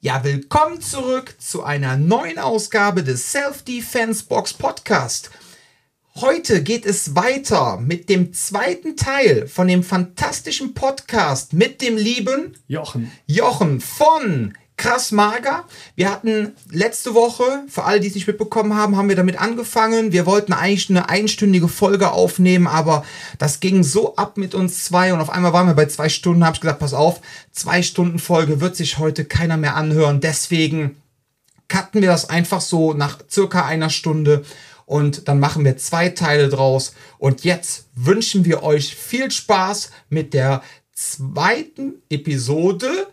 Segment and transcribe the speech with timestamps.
[0.00, 5.32] Ja, willkommen zurück zu einer neuen Ausgabe des Self-Defense Box Podcast.
[6.14, 12.56] Heute geht es weiter mit dem zweiten Teil von dem fantastischen Podcast mit dem lieben
[12.68, 13.10] Jochen.
[13.26, 15.64] Jochen von Krass Mager.
[15.96, 20.12] Wir hatten letzte Woche, für alle, die es nicht mitbekommen haben, haben wir damit angefangen.
[20.12, 23.04] Wir wollten eigentlich eine einstündige Folge aufnehmen, aber
[23.38, 26.44] das ging so ab mit uns zwei und auf einmal waren wir bei zwei Stunden.
[26.44, 30.20] Habe ich gesagt, pass auf, zwei Stunden Folge wird sich heute keiner mehr anhören.
[30.20, 30.96] Deswegen
[31.66, 34.44] cutten wir das einfach so nach circa einer Stunde
[34.86, 36.94] und dann machen wir zwei Teile draus.
[37.18, 40.62] Und jetzt wünschen wir euch viel Spaß mit der
[40.94, 43.08] zweiten Episode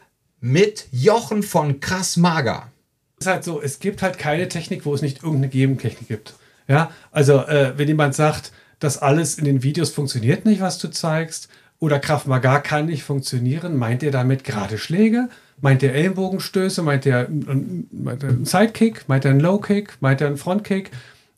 [0.45, 2.71] mit Jochen von Krass Mager.
[3.17, 6.35] Es ist halt so, es gibt halt keine Technik, wo es nicht irgendeine Gegentechnik gibt.
[6.67, 10.89] Ja, also äh, wenn jemand sagt, das alles in den Videos funktioniert nicht, was du
[10.89, 15.29] zeigst, oder Kraft Maga kann nicht funktionieren, meint er damit gerade Schläge?
[15.61, 16.83] Meint er Ellenbogenstöße?
[16.83, 19.09] Meint er, er einen Sidekick?
[19.09, 19.97] Meint er einen Low-Kick?
[19.99, 20.91] Meint er einen Frontkick?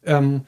[0.05, 0.41] Ähm,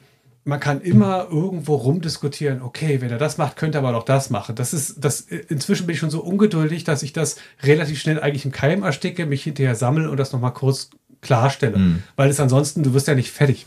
[0.44, 4.30] man kann immer irgendwo rumdiskutieren, okay, wenn er das macht, könnte er aber doch das
[4.30, 4.54] machen.
[4.54, 8.46] Das ist, das, inzwischen bin ich schon so ungeduldig, dass ich das relativ schnell eigentlich
[8.46, 11.78] im Keim ersticke, mich hinterher sammle und das nochmal kurz klarstelle.
[11.78, 12.02] Mhm.
[12.16, 13.66] Weil es ansonsten, du wirst ja nicht fertig.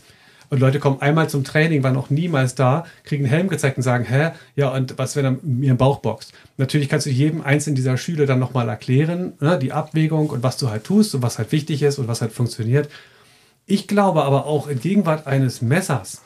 [0.50, 3.82] Und Leute kommen einmal zum Training, waren noch niemals da, kriegen einen Helm gezeigt und
[3.82, 6.32] sagen, hä, ja, und was, wenn er mir im Bauch boxt?
[6.58, 10.56] Natürlich kannst du jedem einzelnen dieser Schüler dann nochmal erklären, ne, die Abwägung und was
[10.56, 12.88] du halt tust und was halt wichtig ist und was halt funktioniert.
[13.66, 16.20] Ich glaube aber auch in Gegenwart eines Messers,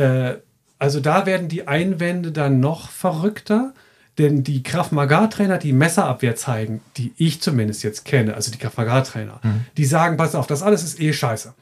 [0.00, 0.38] äh,
[0.78, 3.74] also da werden die Einwände dann noch verrückter,
[4.16, 8.76] denn die Krav Maga-Trainer, die Messerabwehr zeigen, die ich zumindest jetzt kenne, also die Krav
[8.78, 9.66] Maga-Trainer, mhm.
[9.76, 11.54] die sagen, pass auf, das alles ist eh scheiße.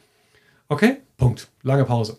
[0.69, 0.99] Okay?
[1.17, 1.49] Punkt.
[1.63, 2.19] Lange Pause.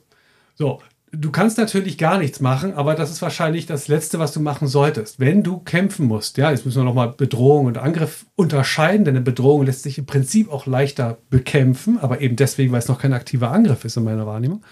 [0.56, 0.82] So,
[1.14, 4.68] du kannst natürlich gar nichts machen, aber das ist wahrscheinlich das Letzte, was du machen
[4.68, 5.22] solltest.
[5.22, 9.24] Wenn du kämpfen musst, ja, jetzt müssen wir nochmal Bedrohung und Angriff unterscheiden, denn eine
[9.24, 13.14] Bedrohung lässt sich im Prinzip auch leichter bekämpfen, aber eben deswegen, weil es noch kein
[13.14, 14.64] aktiver Angriff ist in meiner Wahrnehmung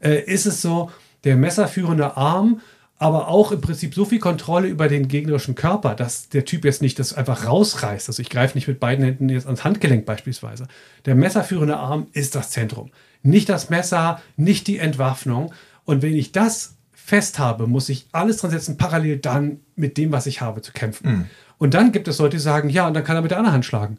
[0.00, 0.90] äh, ist es so,
[1.24, 2.60] der messerführende Arm,
[2.98, 6.82] aber auch im Prinzip so viel Kontrolle über den gegnerischen Körper, dass der Typ jetzt
[6.82, 8.08] nicht das einfach rausreißt.
[8.08, 10.66] Also ich greife nicht mit beiden Händen jetzt ans Handgelenk beispielsweise.
[11.04, 12.90] Der messerführende Arm ist das Zentrum.
[13.22, 15.52] Nicht das Messer, nicht die Entwaffnung.
[15.84, 20.10] Und wenn ich das fest habe, muss ich alles dran setzen, parallel dann mit dem,
[20.10, 21.10] was ich habe, zu kämpfen.
[21.10, 21.24] Mhm.
[21.56, 23.54] Und dann gibt es Leute, die sagen, ja, und dann kann er mit der anderen
[23.54, 23.98] Hand schlagen.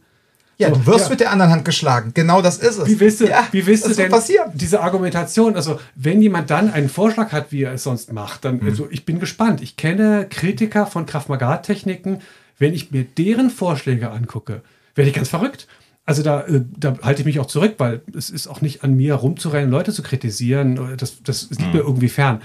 [0.60, 1.10] Ja, du wirst ja.
[1.12, 2.12] mit der anderen Hand geschlagen.
[2.14, 2.86] Genau das ist es.
[2.86, 4.52] Wie willst du, ja, wie willst du denn passieren?
[4.54, 5.56] diese Argumentation?
[5.56, 8.68] Also, wenn jemand dann einen Vorschlag hat, wie er es sonst macht, dann, mhm.
[8.68, 9.62] also ich bin gespannt.
[9.62, 12.20] Ich kenne Kritiker von Kraft-Magat-Techniken.
[12.58, 14.62] Wenn ich mir deren Vorschläge angucke,
[14.96, 15.66] werde ich ganz verrückt.
[16.06, 18.98] Also da, äh, da halte ich mich auch zurück, weil es ist auch nicht an
[18.98, 20.98] mir rumzurennen, Leute zu kritisieren.
[20.98, 21.72] Das, das liegt mhm.
[21.72, 22.42] mir irgendwie fern.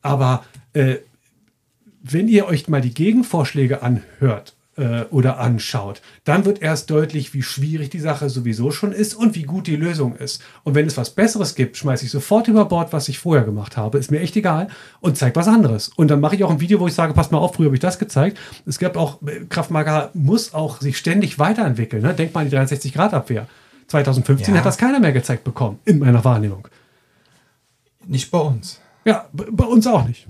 [0.00, 0.96] Aber äh,
[2.02, 7.42] wenn ihr euch mal die Gegenvorschläge anhört, äh, oder anschaut, dann wird erst deutlich, wie
[7.42, 10.42] schwierig die Sache sowieso schon ist und wie gut die Lösung ist.
[10.64, 13.76] Und wenn es was Besseres gibt, schmeiße ich sofort über Bord, was ich vorher gemacht
[13.76, 13.98] habe.
[13.98, 14.68] Ist mir echt egal
[15.00, 15.88] und zeige was anderes.
[15.88, 17.76] Und dann mache ich auch ein Video, wo ich sage, passt mal auf, früher habe
[17.76, 18.38] ich das gezeigt.
[18.66, 19.18] Es gab auch,
[19.48, 22.02] Kraftmager muss auch sich ständig weiterentwickeln.
[22.02, 22.14] Ne?
[22.14, 23.46] Denk mal an die 63-Grad-Abwehr.
[23.88, 24.60] 2015 ja.
[24.60, 26.66] hat das keiner mehr gezeigt bekommen, in meiner Wahrnehmung.
[28.06, 28.80] Nicht bei uns.
[29.04, 30.26] Ja, bei uns auch nicht.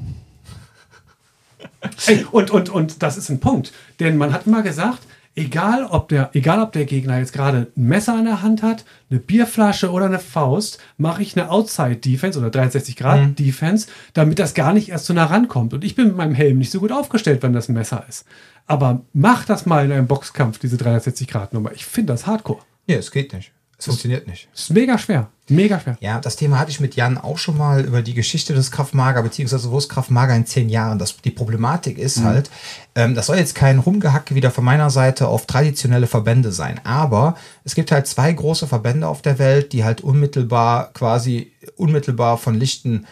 [2.07, 3.73] Ey, und, und, und das ist ein Punkt.
[4.01, 5.03] Denn man hat immer gesagt,
[5.35, 8.85] egal ob der, egal ob der Gegner jetzt gerade ein Messer in der Hand hat,
[9.11, 13.93] eine Bierflasche oder eine Faust, mache ich eine Outside-Defense oder 63-Grad-Defense, mhm.
[14.15, 15.75] damit das gar nicht erst so nah rankommt.
[15.75, 18.25] Und ich bin mit meinem Helm nicht so gut aufgestellt, wenn das ein Messer ist.
[18.67, 21.73] Aber mach das mal in einem Boxkampf, diese 360-Grad-Nummer.
[21.73, 22.61] Ich finde das hardcore.
[22.87, 23.53] Ja, es geht nicht.
[23.83, 24.49] Es funktioniert nicht.
[24.55, 25.29] Es ist mega schwer.
[25.49, 25.99] Mega schwer.
[25.99, 29.25] Ja, das Thema hatte ich mit Jan auch schon mal über die Geschichte des Kraftmager,
[29.25, 31.01] beziehungsweise wo ist Kraftmager in zehn Jahren.
[31.01, 32.25] Das, die Problematik ist mhm.
[32.25, 32.51] halt,
[32.95, 37.37] ähm, das soll jetzt kein Rumgehacke wieder von meiner Seite auf traditionelle Verbände sein, aber
[37.65, 42.55] es gibt halt zwei große Verbände auf der Welt, die halt unmittelbar, quasi unmittelbar von
[42.55, 43.07] Lichten,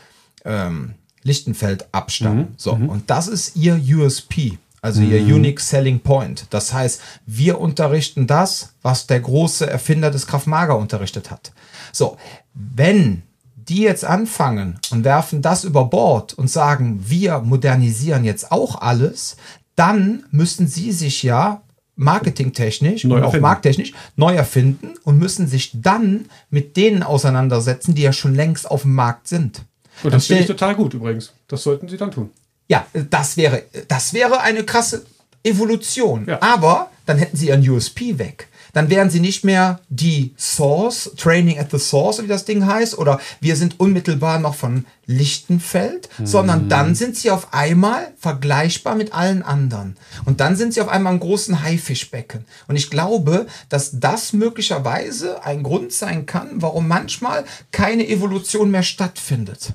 [0.44, 0.94] ähm,
[1.25, 2.38] Lichtenfeld abstammen.
[2.38, 2.54] Mhm.
[2.56, 2.91] So, mhm.
[2.91, 5.34] und das ist ihr USP also ihr mhm.
[5.34, 6.46] Unique Selling Point.
[6.50, 11.53] Das heißt, wir unterrichten das, was der große Erfinder des Kraftmager unterrichtet hat.
[11.92, 12.16] So,
[12.54, 13.22] wenn
[13.54, 19.36] die jetzt anfangen und werfen das über Bord und sagen, wir modernisieren jetzt auch alles,
[19.77, 21.62] dann müssen sie sich ja
[21.97, 28.03] marketingtechnisch neu und auch markttechnisch neu erfinden und müssen sich dann mit denen auseinandersetzen, die
[28.03, 29.62] ja schon längst auf dem Markt sind.
[30.03, 31.32] Und das finde ich total gut übrigens.
[31.47, 32.30] Das sollten sie dann tun.
[32.70, 35.04] Ja, das wäre, das wäre eine krasse
[35.42, 36.26] Evolution.
[36.28, 36.40] Ja.
[36.40, 38.46] Aber dann hätten sie ihren USP weg.
[38.72, 42.96] dann wären sie nicht mehr die Source, Training at the Source, wie das Ding heißt,
[42.96, 46.26] oder wir sind unmittelbar noch von Lichtenfeld, mhm.
[46.26, 49.96] sondern dann sind sie auf einmal vergleichbar mit allen anderen.
[50.24, 52.44] Und dann sind sie auf einmal im großen Haifischbecken.
[52.68, 58.84] Und ich glaube, dass das möglicherweise ein Grund sein kann, warum manchmal keine Evolution mehr
[58.84, 59.72] stattfindet.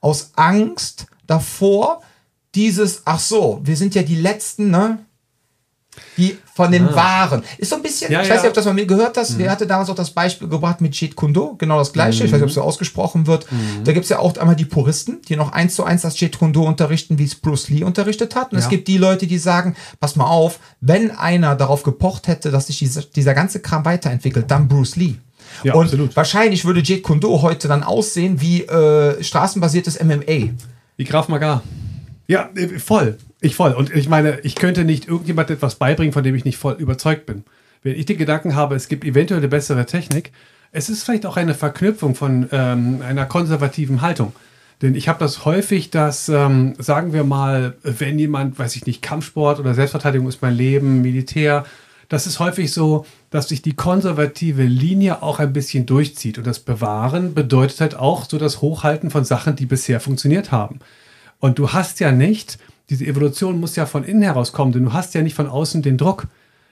[0.00, 2.02] Aus Angst davor,
[2.56, 4.98] dieses, ach so, wir sind ja die Letzten, ne?
[6.16, 6.94] Die von den ah.
[6.94, 7.42] Waren.
[7.58, 9.32] Ist so ein bisschen, ja, ich weiß nicht, ob das mal mir gehört hast.
[9.32, 9.38] Mhm.
[9.38, 11.54] Wer hatte damals auch das Beispiel gebracht mit Jeet Kune Do?
[11.58, 12.20] Genau das gleiche.
[12.20, 12.26] Mhm.
[12.26, 13.50] Ich weiß nicht, ob es so ausgesprochen wird.
[13.50, 13.84] Mhm.
[13.84, 16.38] Da gibt es ja auch einmal die Puristen, die noch eins zu eins das Jeet
[16.38, 18.52] Kune Do unterrichten, wie es Bruce Lee unterrichtet hat.
[18.52, 18.64] Und ja.
[18.64, 22.66] es gibt die Leute, die sagen, pass mal auf, wenn einer darauf gepocht hätte, dass
[22.66, 25.14] sich dieser, dieser ganze Kram weiterentwickelt, dann Bruce Lee.
[25.62, 26.16] Ja, und absolut.
[26.16, 30.52] wahrscheinlich würde Jeet Kune Do heute dann aussehen wie äh, straßenbasiertes MMA.
[30.96, 31.62] Wie Graf Magar.
[32.26, 33.18] Ja, äh, voll.
[33.40, 33.72] Ich voll.
[33.72, 37.26] Und ich meine, ich könnte nicht irgendjemand etwas beibringen, von dem ich nicht voll überzeugt
[37.26, 37.44] bin.
[37.82, 40.32] Wenn ich den Gedanken habe, es gibt eventuell eine bessere Technik,
[40.72, 44.32] es ist vielleicht auch eine Verknüpfung von ähm, einer konservativen Haltung.
[44.82, 49.00] Denn ich habe das häufig, dass, ähm, sagen wir mal, wenn jemand, weiß ich nicht,
[49.00, 51.64] Kampfsport oder Selbstverteidigung ist mein Leben, Militär,
[52.08, 56.38] das ist häufig so, dass sich die konservative Linie auch ein bisschen durchzieht.
[56.38, 60.80] Und das Bewahren bedeutet halt auch so das Hochhalten von Sachen, die bisher funktioniert haben.
[61.38, 62.58] Und du hast ja nicht,
[62.90, 65.98] diese Evolution muss ja von innen herauskommen, denn du hast ja nicht von außen den
[65.98, 66.26] Druck.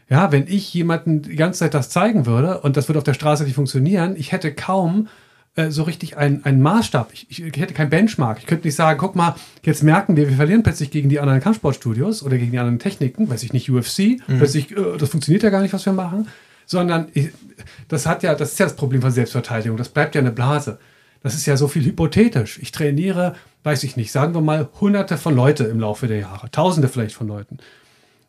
[0.08, 3.14] Ja, wenn ich jemanden die ganze Zeit das zeigen würde und das würde auf der
[3.14, 5.08] Straße nicht funktionieren, ich hätte kaum
[5.56, 7.10] äh, so richtig einen, einen Maßstab.
[7.12, 8.38] Ich, ich, ich hätte keinen Benchmark.
[8.38, 11.40] Ich könnte nicht sagen, guck mal, jetzt merken wir, wir verlieren plötzlich gegen die anderen
[11.40, 14.38] Kampfsportstudios oder gegen die anderen Techniken, weiß ich nicht, UFC, mhm.
[14.38, 16.28] plötzlich, äh, das funktioniert ja gar nicht, was wir machen.
[16.66, 17.30] Sondern ich,
[17.88, 19.76] das hat ja, das ist ja das Problem von Selbstverteidigung.
[19.76, 20.78] Das bleibt ja eine Blase.
[21.24, 22.60] Das ist ja so viel hypothetisch.
[22.62, 23.34] Ich trainiere
[23.64, 27.16] weiß ich nicht, sagen wir mal hunderte von Leute im Laufe der Jahre, tausende vielleicht
[27.16, 27.58] von Leuten.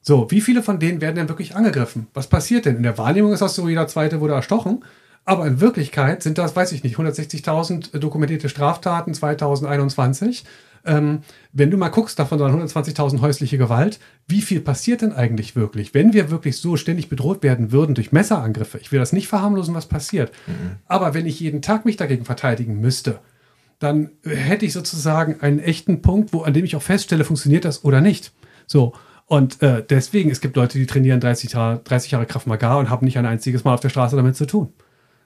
[0.01, 2.07] So, wie viele von denen werden denn wirklich angegriffen?
[2.13, 2.77] Was passiert denn?
[2.77, 4.83] In der Wahrnehmung ist das so, jeder zweite wurde erstochen.
[5.25, 10.45] Aber in Wirklichkeit sind das, weiß ich nicht, 160.000 dokumentierte Straftaten 2021.
[10.85, 11.19] Ähm,
[11.51, 13.99] wenn du mal guckst, davon waren 120.000 häusliche Gewalt.
[14.27, 15.93] Wie viel passiert denn eigentlich wirklich?
[15.93, 19.75] Wenn wir wirklich so ständig bedroht werden würden durch Messerangriffe, ich will das nicht verharmlosen,
[19.75, 20.31] was passiert.
[20.47, 20.77] Mhm.
[20.85, 23.19] Aber wenn ich jeden Tag mich dagegen verteidigen müsste,
[23.79, 27.83] dann hätte ich sozusagen einen echten Punkt, wo, an dem ich auch feststelle, funktioniert das
[27.83, 28.31] oder nicht.
[28.67, 28.93] So.
[29.27, 32.89] Und äh, deswegen, es gibt Leute, die trainieren 30, Jahre, 30 Jahre Kraft Maga und
[32.89, 34.71] haben nicht ein einziges Mal auf der Straße damit zu tun.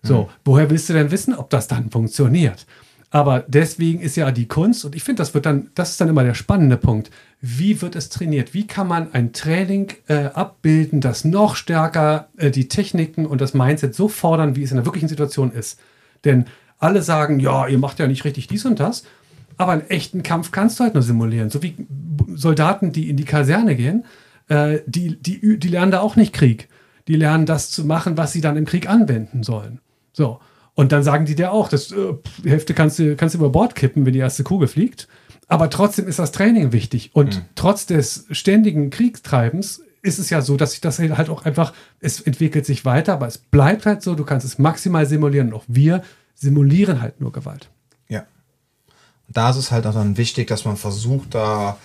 [0.01, 0.27] So, mhm.
[0.45, 2.65] woher willst du denn wissen, ob das dann funktioniert?
[3.11, 6.09] Aber deswegen ist ja die Kunst, und ich finde, das wird dann, das ist dann
[6.09, 7.09] immer der spannende Punkt.
[7.41, 8.53] Wie wird es trainiert?
[8.53, 13.55] Wie kann man ein Training äh, abbilden, das noch stärker äh, die Techniken und das
[13.55, 15.79] Mindset so fordern, wie es in der wirklichen Situation ist?
[16.23, 16.45] Denn
[16.77, 19.03] alle sagen, ja, ihr macht ja nicht richtig dies und das.
[19.57, 21.49] Aber einen echten Kampf kannst du halt nur simulieren.
[21.49, 21.75] So wie
[22.35, 24.05] Soldaten, die in die Kaserne gehen,
[24.49, 26.69] äh, die, die, die lernen da auch nicht Krieg.
[27.07, 29.79] Die lernen das zu machen, was sie dann im Krieg anwenden sollen.
[30.13, 30.39] So.
[30.79, 33.49] Und dann sagen die dir auch, das, äh, die Hälfte kannst du, kannst du über
[33.49, 35.09] Bord kippen, wenn die erste Kugel fliegt.
[35.49, 37.09] Aber trotzdem ist das Training wichtig.
[37.11, 37.41] Und mhm.
[37.55, 42.21] trotz des ständigen Kriegstreibens ist es ja so, dass sich das halt auch einfach, es
[42.21, 45.49] entwickelt sich weiter, aber es bleibt halt so, du kannst es maximal simulieren.
[45.49, 46.01] Und auch wir
[46.33, 47.69] simulieren halt nur Gewalt.
[48.07, 48.23] Ja.
[49.27, 51.77] Da ist es halt auch dann wichtig, dass man versucht, da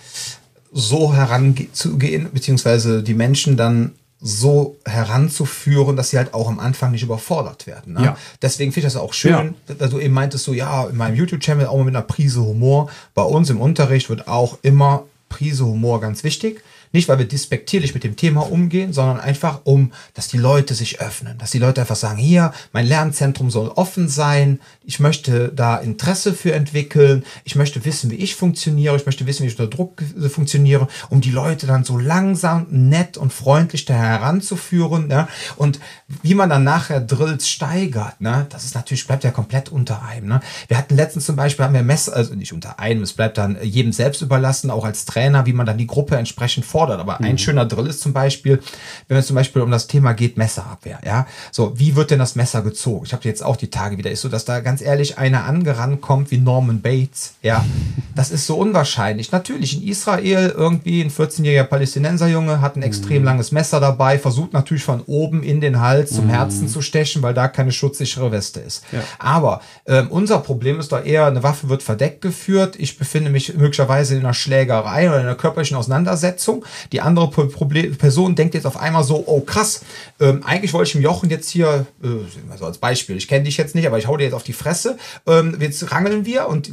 [0.71, 3.91] so heranzugehen, beziehungsweise die Menschen dann
[4.27, 7.93] so heranzuführen, dass sie halt auch am Anfang nicht überfordert werden.
[7.93, 8.03] Ne?
[8.05, 8.17] Ja.
[8.41, 9.75] Deswegen finde ich das auch schön, ja.
[9.75, 12.89] dass du eben meintest, so ja, in meinem YouTube-Channel auch mal mit einer Prise Humor.
[13.13, 16.63] Bei uns im Unterricht wird auch immer Prise Humor ganz wichtig.
[16.95, 21.01] Nicht, weil wir despektierlich mit dem Thema umgehen, sondern einfach um, dass die Leute sich
[21.01, 25.75] öffnen, dass die Leute einfach sagen, hier, mein Lernzentrum soll offen sein, ich möchte da
[25.75, 29.75] Interesse für entwickeln, ich möchte wissen, wie ich funktioniere, ich möchte wissen, wie ich unter
[29.75, 35.07] Druck funktioniere, um die Leute dann so langsam, nett und freundlich da heranzuführen.
[35.07, 35.27] Ne?
[35.57, 35.81] Und
[36.21, 38.45] wie man dann nachher Drills steigert, ne?
[38.51, 40.29] das ist natürlich, bleibt ja komplett unter einem.
[40.29, 40.39] Ne?
[40.69, 43.57] Wir hatten letztens zum Beispiel, haben wir Messer, also nicht unter einem, es bleibt dann
[43.61, 46.99] jedem selbst überlassen, auch als Trainer, wie man dann die Gruppe entsprechend fordert fordert.
[46.99, 47.25] Aber mhm.
[47.25, 48.59] ein schöner Drill ist zum Beispiel,
[49.07, 50.99] wenn es zum Beispiel um das Thema geht, Messerabwehr.
[51.05, 53.05] Ja, so wie wird denn das Messer gezogen?
[53.05, 56.01] Ich habe jetzt auch die Tage wieder, ist so, dass da ganz ehrlich einer angerannt
[56.01, 57.35] kommt wie Norman Bates.
[57.41, 57.65] Ja,
[58.15, 59.31] das ist so unwahrscheinlich.
[59.31, 63.25] Natürlich in Israel irgendwie ein 14-jähriger Palästinenserjunge hat ein extrem mhm.
[63.25, 66.29] langes Messer dabei, versucht natürlich von oben in den Hals zum mhm.
[66.29, 68.83] Herzen zu stechen, weil da keine schutzsichere Weste ist.
[68.91, 68.99] Ja.
[69.19, 72.75] Aber ähm, unser Problem ist doch eher, eine Waffe wird verdeckt geführt.
[72.77, 76.65] Ich befinde mich möglicherweise in einer Schlägerei oder in einer körperlichen Auseinandersetzung.
[76.91, 79.81] Die andere Problem, Person denkt jetzt auf einmal so, oh krass,
[80.19, 83.57] ähm, eigentlich wollte ich dem Jochen jetzt hier, äh, also als Beispiel, ich kenne dich
[83.57, 86.71] jetzt nicht, aber ich hau dir jetzt auf die Fresse, ähm, jetzt rangeln wir und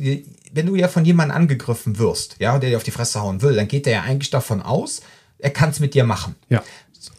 [0.53, 3.55] wenn du ja von jemandem angegriffen wirst, ja, der dir auf die Fresse hauen will,
[3.55, 5.01] dann geht der ja eigentlich davon aus,
[5.39, 6.37] er kann es mit dir machen.
[6.49, 6.63] Ja.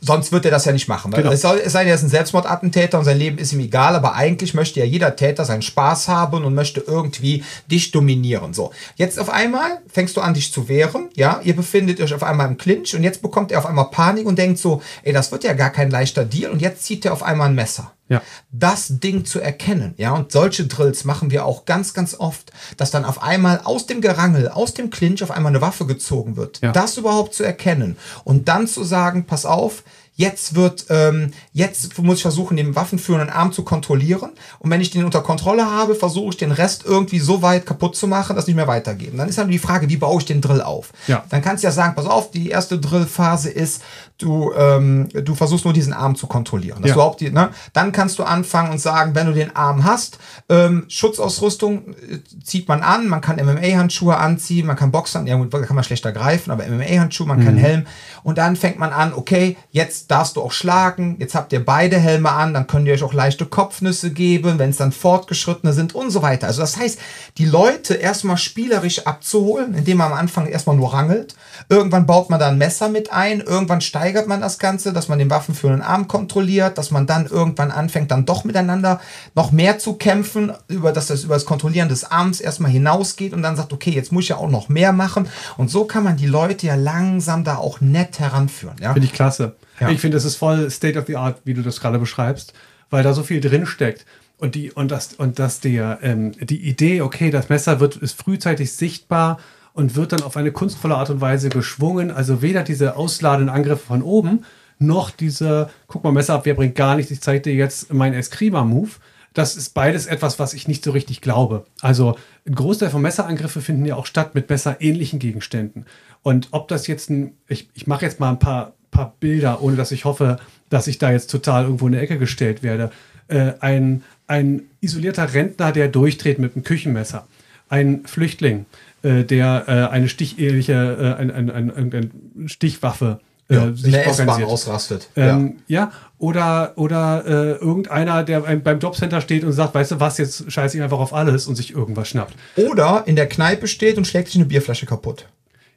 [0.01, 1.11] Sonst wird er das ja nicht machen.
[1.11, 1.33] Weil Genau.
[1.33, 3.95] Es, soll, es sei denn, er ist ein Selbstmordattentäter und sein Leben ist ihm egal,
[3.95, 8.53] aber eigentlich möchte ja jeder Täter seinen Spaß haben und möchte irgendwie dich dominieren.
[8.53, 11.09] So, jetzt auf einmal fängst du an, dich zu wehren.
[11.15, 14.25] Ja, ihr befindet euch auf einmal im Clinch und jetzt bekommt er auf einmal Panik
[14.25, 17.13] und denkt so, ey, das wird ja gar kein leichter Deal und jetzt zieht er
[17.13, 18.21] auf einmal ein Messer Ja.
[18.51, 19.93] das Ding zu erkennen.
[19.97, 23.85] Ja, und solche Drills machen wir auch ganz, ganz oft, dass dann auf einmal aus
[23.87, 26.61] dem Gerangel, aus dem Clinch auf einmal eine Waffe gezogen wird.
[26.61, 26.71] Ja.
[26.71, 29.83] Das überhaupt zu erkennen und dann zu sagen, pass auf,
[30.15, 34.31] jetzt wird, ähm, jetzt muss ich versuchen, den waffenführenden Arm zu kontrollieren.
[34.59, 37.95] Und wenn ich den unter Kontrolle habe, versuche ich den Rest irgendwie so weit kaputt
[37.95, 39.17] zu machen, dass nicht mehr weitergeben.
[39.17, 40.91] Dann ist dann die Frage, wie baue ich den Drill auf?
[41.07, 41.23] Ja.
[41.29, 43.81] Dann kannst du ja sagen, pass auf, die erste Drillphase ist,
[44.19, 46.81] du, ähm, du versuchst nur diesen Arm zu kontrollieren.
[46.81, 46.93] Dass Ja.
[46.95, 47.49] du überhaupt die, ne?
[47.73, 52.67] Dann kannst du anfangen und sagen, wenn du den Arm hast, ähm, Schutzausrüstung äh, zieht
[52.67, 56.11] man an, man kann MMA-Handschuhe anziehen, man kann Boxern, ja gut, da kann man schlechter
[56.11, 57.85] greifen, aber MMA-Handschuhe, man kann Helm.
[58.23, 61.97] Und dann fängt man an, okay, jetzt darfst du auch schlagen, jetzt habt ihr beide
[61.97, 65.95] Helme an, dann könnt ihr euch auch leichte Kopfnüsse geben, wenn es dann Fortgeschrittene sind
[65.95, 66.47] und so weiter.
[66.47, 66.99] Also das heißt,
[67.37, 71.35] die Leute erstmal spielerisch abzuholen, indem man am Anfang erstmal nur rangelt.
[71.69, 75.17] Irgendwann baut man da ein Messer mit ein, irgendwann steigert man das Ganze, dass man
[75.17, 78.99] den waffenführenden Arm kontrolliert, dass man dann irgendwann anfängt, dann doch miteinander
[79.33, 83.43] noch mehr zu kämpfen, über dass das über das Kontrollieren des Arms erstmal hinausgeht und
[83.43, 85.29] dann sagt, okay, jetzt muss ich ja auch noch mehr machen.
[85.55, 88.75] Und so kann man die Leute ja langsam da auch nett heranführen.
[88.81, 88.91] Ja?
[88.91, 89.55] Finde ich klasse.
[89.79, 89.87] Ja.
[89.87, 92.51] Ich finde, das ist voll State of the Art, wie du das gerade beschreibst,
[92.89, 94.05] weil da so viel drin steckt.
[94.37, 98.19] Und die, und das, und das der, ähm, die Idee, okay, das Messer wird, ist
[98.19, 99.39] frühzeitig sichtbar
[99.73, 102.11] und wird dann auf eine kunstvolle Art und Weise geschwungen.
[102.11, 104.45] Also weder diese ausladenden Angriffe von oben,
[104.79, 108.91] noch diese, guck mal, Messerabwehr bringt gar nichts, ich zeige dir jetzt meinen Eskrima-Move.
[109.33, 111.65] Das ist beides etwas, was ich nicht so richtig glaube.
[111.81, 115.85] Also ein Großteil von Messerangriffe finden ja auch statt mit messerähnlichen Gegenständen.
[116.21, 119.75] Und ob das jetzt ein, ich, ich mache jetzt mal ein paar, paar Bilder, ohne
[119.75, 120.37] dass ich hoffe,
[120.69, 122.91] dass ich da jetzt total irgendwo in eine Ecke gestellt werde.
[123.27, 127.27] Äh, ein, ein isolierter Rentner, der durchdreht mit einem Küchenmesser.
[127.69, 128.67] Ein Flüchtling,
[129.03, 133.19] äh, der äh, eine stichähnliche, äh, ein, ein, ein, ein, Stichwaffe
[133.49, 134.47] äh, Ja, in sich organisiert.
[134.49, 135.09] ausrastet.
[135.15, 135.91] Ähm, ja.
[136.17, 140.77] oder, oder äh, irgendeiner, der beim, Jobcenter steht und sagt, weißt du was, jetzt scheiße
[140.77, 142.33] ich einfach auf alles und sich irgendwas schnappt.
[142.55, 142.67] ja.
[142.69, 145.27] Oder in der Kneipe steht und schlägt sich eine Bierflasche kaputt.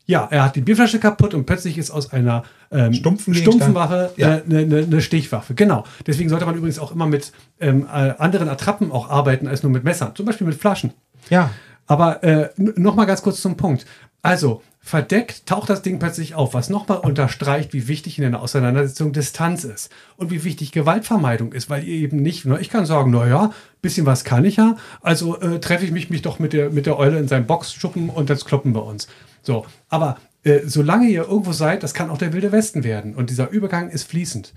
[0.09, 3.75] Ja, er hat die Bierflasche kaputt und plötzlich ist aus einer ähm, Stumpfen stumpfen.
[3.75, 4.37] Waffe Ja.
[4.37, 5.55] äh, eine, eine, eine Stichwaffe.
[5.55, 5.83] Genau.
[6.07, 9.73] Deswegen sollte man übrigens auch immer mit ähm, äh, anderen Attrappen auch arbeiten als nur
[9.73, 10.15] mit Messern.
[10.15, 10.93] Zum Beispiel mit Flaschen.
[11.29, 11.51] Ja.
[11.87, 13.87] Aber äh, nochmal ganz kurz zum Punkt.
[14.23, 19.13] Also, verdeckt taucht das Ding plötzlich auf, was nochmal unterstreicht, wie wichtig in einer Auseinandersetzung
[19.13, 23.11] Distanz ist und wie wichtig Gewaltvermeidung ist, weil ihr eben nicht, ne, ich kann sagen,
[23.11, 23.53] naja,
[23.83, 26.87] bisschen was kann ich ja, also äh, treffe ich mich, mich doch mit der, mit
[26.87, 29.09] der Eule in seinem Boxschuppen und das kloppen wir uns.
[29.43, 33.31] So, aber äh, solange ihr irgendwo seid, das kann auch der wilde Westen werden und
[33.31, 34.53] dieser Übergang ist fließend.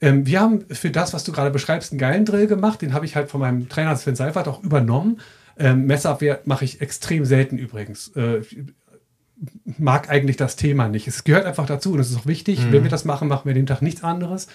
[0.00, 2.82] Ähm, wir haben für das, was du gerade beschreibst, einen geilen Drill gemacht.
[2.82, 5.20] Den habe ich halt von meinem Trainer Sven Seifert auch übernommen.
[5.58, 8.12] Ähm, Messerabwehr mache ich extrem selten übrigens.
[8.16, 11.06] Äh, ich mag eigentlich das Thema nicht.
[11.08, 12.60] Es gehört einfach dazu und es ist auch wichtig.
[12.70, 14.46] Wenn wir das machen, machen wir den Tag nichts anderes.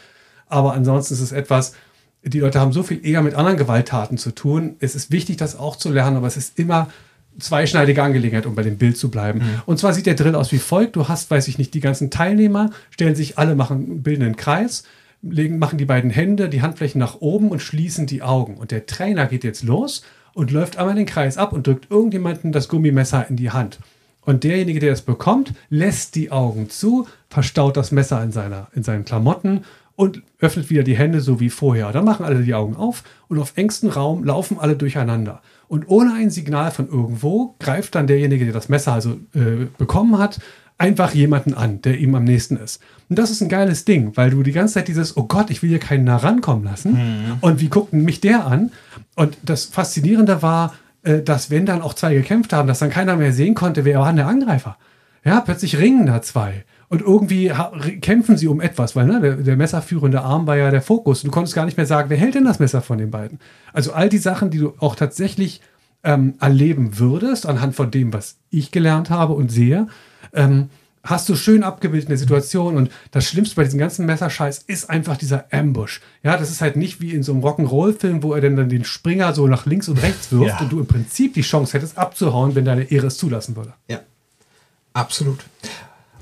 [0.47, 1.73] Aber ansonsten ist es etwas,
[2.23, 4.75] die Leute haben so viel eher mit anderen Gewalttaten zu tun.
[4.79, 6.89] Es ist wichtig, das auch zu lernen, aber es ist immer
[7.37, 9.41] zweischneidige Angelegenheit, um bei dem Bild zu bleiben.
[9.65, 10.95] Und zwar sieht der Drill aus wie folgt.
[10.95, 14.83] Du hast, weiß ich nicht, die ganzen Teilnehmer, stellen sich alle, machen, bilden einen Kreis,
[15.21, 18.57] legen, machen die beiden Hände, die Handflächen nach oben und schließen die Augen.
[18.57, 20.03] Und der Trainer geht jetzt los
[20.33, 23.79] und läuft einmal den Kreis ab und drückt irgendjemanden das Gummimesser in die Hand.
[24.21, 28.83] Und derjenige, der es bekommt, lässt die Augen zu, verstaut das Messer in, seiner, in
[28.83, 29.61] seinen Klamotten
[29.95, 31.91] und öffnet wieder die Hände so wie vorher.
[31.91, 35.41] Dann machen alle die Augen auf und auf engstem Raum laufen alle durcheinander.
[35.67, 40.17] Und ohne ein Signal von irgendwo greift dann derjenige, der das Messer also äh, bekommen
[40.17, 40.39] hat,
[40.77, 42.81] einfach jemanden an, der ihm am nächsten ist.
[43.09, 45.61] Und das ist ein geiles Ding, weil du die ganze Zeit dieses, oh Gott, ich
[45.61, 46.93] will hier keinen nah rankommen lassen.
[47.41, 48.71] Und wie guckt mich der an?
[49.19, 53.17] Und das Faszinierende war, äh, dass wenn dann auch zwei gekämpft haben, dass dann keiner
[53.17, 54.77] mehr sehen konnte, wer war denn der Angreifer.
[55.25, 56.63] Ja, plötzlich ringen da zwei.
[56.87, 57.51] Und irgendwie
[57.99, 61.21] kämpfen sie um etwas, weil ne, der, der messerführende Arm war ja der Fokus.
[61.23, 63.39] Du konntest gar nicht mehr sagen, wer hält denn das Messer von den beiden?
[63.73, 65.59] Also all die Sachen, die du auch tatsächlich
[66.05, 69.87] ähm, erleben würdest, anhand von dem, was ich gelernt habe und sehe,
[70.31, 70.69] ähm,
[71.09, 72.77] hast du schön abgebildet in der Situation.
[72.77, 76.01] Und das Schlimmste bei diesem ganzen Messerscheiß ist einfach dieser Ambush.
[76.23, 78.85] Ja, das ist halt nicht wie in so einem Rock'n'Roll-Film, wo er dann, dann den
[78.85, 80.59] Springer so nach links und rechts wirft Ja.
[80.59, 83.73] und du im Prinzip die Chance hättest abzuhauen, wenn deine Ehre es zulassen würde.
[83.89, 84.01] Ja,
[84.93, 85.39] absolut.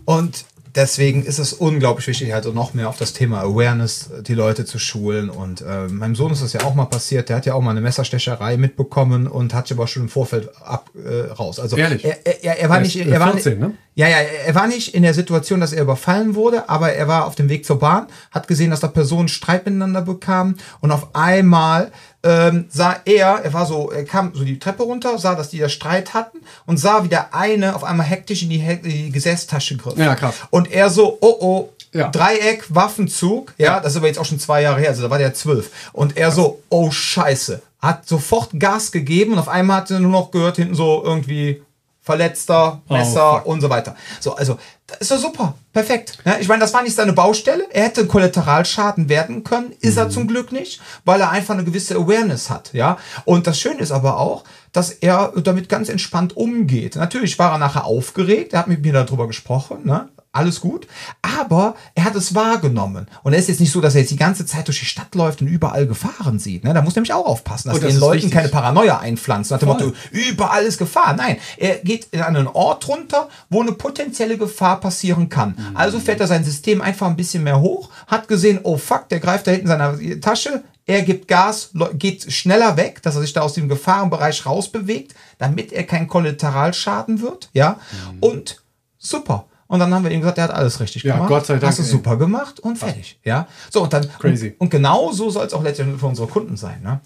[0.05, 0.45] Und
[0.77, 4.79] deswegen ist es unglaublich wichtig, also noch mehr auf das Thema Awareness die Leute zu
[4.79, 5.29] schulen.
[5.29, 7.29] Und äh, meinem Sohn ist das ja auch mal passiert.
[7.29, 10.49] Der hat ja auch mal eine Messerstecherei mitbekommen und hat sich aber schon im Vorfeld
[10.63, 11.59] ab, äh, raus.
[11.59, 12.05] Also Ehrlich?
[12.05, 13.73] Er, er, er war Er nicht, er war 14, ne?
[13.95, 17.25] ja, ja, er war nicht in der Situation, dass er überfallen wurde, aber er war
[17.25, 21.15] auf dem Weg zur Bahn, hat gesehen, dass da Personen Streit miteinander bekamen und auf
[21.15, 21.91] einmal
[22.27, 25.59] ähm, sah er, er war so, er kam so die Treppe runter, sah, dass die
[25.59, 29.11] da Streit hatten und sah, wie der eine auf einmal hektisch in die, He die
[29.11, 29.97] Gesäßtasche griff.
[29.97, 30.35] Ja, krass.
[30.49, 32.09] Und er so, oh oh, Ja.
[32.09, 33.79] Dreieck, Waffenzug, ja, Ja.
[33.79, 35.69] das ist aber jetzt auch schon zwei Jahre her, also da war der zwölf.
[35.93, 40.11] Und er so, oh Scheiße, hat sofort Gas gegeben und auf einmal hat er nur
[40.11, 41.61] noch gehört, hinten so irgendwie
[42.07, 43.95] Verletzter, Messer Oh, und so weiter.
[44.21, 45.55] So, also, das ist doch super.
[45.73, 46.17] Perfekt.
[46.23, 47.65] Ja, ich meine, das war nicht seine Baustelle.
[47.71, 49.73] Er hätte Kollateralschaden werden können.
[49.81, 49.99] Ist Mhm.
[49.99, 52.71] er zum Glück nicht, weil er einfach eine gewisse Awareness hat.
[52.73, 52.97] Ja.
[53.25, 56.95] Und das Schöne ist aber auch, dass er damit ganz entspannt umgeht.
[56.95, 58.53] Natürlich war er nachher aufgeregt.
[58.53, 59.79] Er hat mit mir darüber gesprochen.
[59.83, 60.07] Ne?
[60.31, 60.87] Alles gut.
[61.21, 63.07] Aber er hat es wahrgenommen.
[63.23, 65.15] Und er ist jetzt nicht so, dass er jetzt die ganze Zeit durch die Stadt
[65.15, 66.63] läuft und überall Gefahren sieht.
[66.63, 66.73] Ne?
[66.73, 68.31] Da muss er nämlich auch aufpassen, dass Und das den Leuten wichtig.
[68.33, 69.55] keine Paranoia einpflanzen.
[69.55, 69.69] Nach dem.
[69.69, 71.13] Motto, überall ist Gefahr.
[71.15, 75.55] Nein, er geht in einen Ort runter, wo eine potenzielle Gefahr passieren kann.
[75.57, 75.75] Mhm.
[75.77, 79.19] Also fährt er sein System einfach ein bisschen mehr hoch, hat gesehen, oh fuck, der
[79.19, 83.33] greift da hinten in seiner Tasche, er gibt Gas, geht schneller weg, dass er sich
[83.33, 87.49] da aus dem Gefahrenbereich rausbewegt, damit er kein Kollateralschaden wird.
[87.53, 87.79] Ja,
[88.13, 88.19] Mhm.
[88.19, 88.61] und
[88.97, 89.45] super.
[89.67, 91.29] Und dann haben wir ihm gesagt, er hat alles richtig Ja, gemacht.
[91.29, 93.19] Gott sei Dank, Hast du super gemacht und fertig.
[93.23, 94.49] Ja, so und dann Crazy.
[94.49, 96.81] Und, und genau so soll es auch letztendlich für unsere Kunden sein.
[96.81, 97.01] Ne?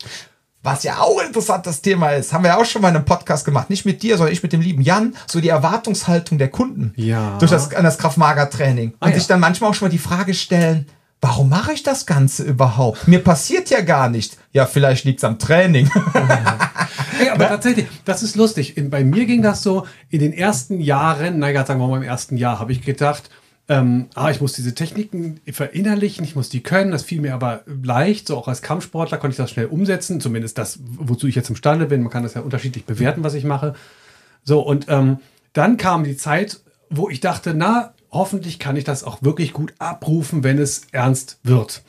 [0.64, 3.46] Was ja auch ein interessantes Thema ist, haben wir auch schon mal in einem Podcast
[3.46, 3.72] gemacht.
[3.72, 5.16] Nicht mit dir, sondern ich mit dem lieben Jan.
[5.26, 6.94] So die Erwartungshaltung der Kunden.
[6.98, 7.38] Ja.
[7.40, 8.94] Durch das, an das Kraftmager-Training.
[9.00, 9.18] Ah, und ja.
[9.18, 10.86] sich dann manchmal auch schon mal die Frage stellen,
[11.20, 13.08] warum mache ich das Ganze überhaupt?
[13.08, 14.38] Mir passiert ja gar nicht.
[14.52, 15.90] Ja, vielleicht liegt es am Training.
[17.46, 18.78] Aber tatsächlich, das ist lustig.
[18.78, 22.04] In, bei mir ging das so, in den ersten Jahren, naja, sagen wir mal im
[22.04, 23.30] ersten Jahr, habe ich gedacht,
[23.68, 26.92] ähm, ah, ich muss diese Techniken verinnerlichen, ich muss die können.
[26.92, 28.28] Das fiel mir aber leicht.
[28.28, 30.20] So auch als Kampfsportler konnte ich das schnell umsetzen.
[30.20, 32.02] Zumindest das, wozu ich jetzt imstande bin.
[32.02, 33.76] Man kann das ja unterschiedlich bewerten, was ich mache.
[34.44, 35.20] So, und ähm,
[35.54, 39.74] dann kam die Zeit, wo ich dachte, na, hoffentlich kann ich das auch wirklich gut
[39.80, 41.84] abrufen, wenn es ernst wird.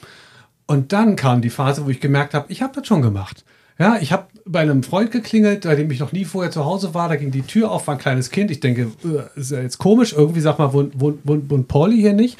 [0.66, 3.44] Und dann kam die Phase, wo ich gemerkt habe, ich habe das schon gemacht.
[3.78, 6.94] Ja, ich habe bei einem Freund geklingelt, bei dem ich noch nie vorher zu Hause
[6.94, 7.08] war.
[7.08, 8.50] Da ging die Tür auf, war ein kleines Kind.
[8.50, 10.12] Ich denke, äh, ist ja jetzt komisch.
[10.12, 12.38] Irgendwie sag mal, wohnt, wohnt, wohnt, wohnt Pauli hier nicht?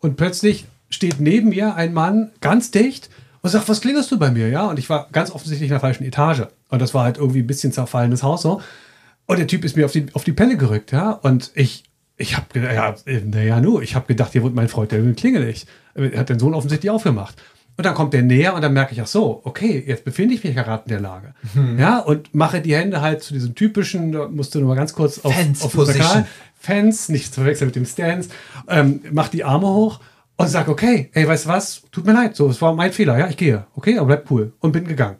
[0.00, 3.10] Und plötzlich steht neben mir ein Mann ganz dicht
[3.42, 4.48] und sagt, was klingelst du bei mir?
[4.48, 6.42] Ja, und ich war ganz offensichtlich in der falschen Etage.
[6.68, 8.60] Und das war halt irgendwie ein bisschen zerfallenes Haus so.
[9.26, 11.10] Und der Typ ist mir auf die, auf die Pelle gerückt, ja.
[11.10, 11.84] Und ich,
[12.16, 15.48] ich habe gedacht, ja, naja, nur, ich habe gedacht, hier wohnt mein Freund, der klingel
[15.48, 15.66] ich.
[15.94, 17.36] Er hat den Sohn offensichtlich aufgemacht.
[17.82, 20.44] Und dann kommt der näher und dann merke ich, ach so, okay, jetzt befinde ich
[20.44, 21.34] mich gerade in der Lage.
[21.78, 24.92] Ja, und mache die Hände halt zu diesem typischen, da musst du nur mal ganz
[24.92, 26.24] kurz auf, Fence auf Position.
[26.60, 28.28] Fans, nicht zu verwechseln mit dem Stance,
[28.68, 29.98] ähm, mach die Arme hoch
[30.36, 33.18] und sag, okay, ey, weißt du was, tut mir leid, so, es war mein Fehler,
[33.18, 35.16] ja, ich gehe, okay, aber bleib cool und bin gegangen.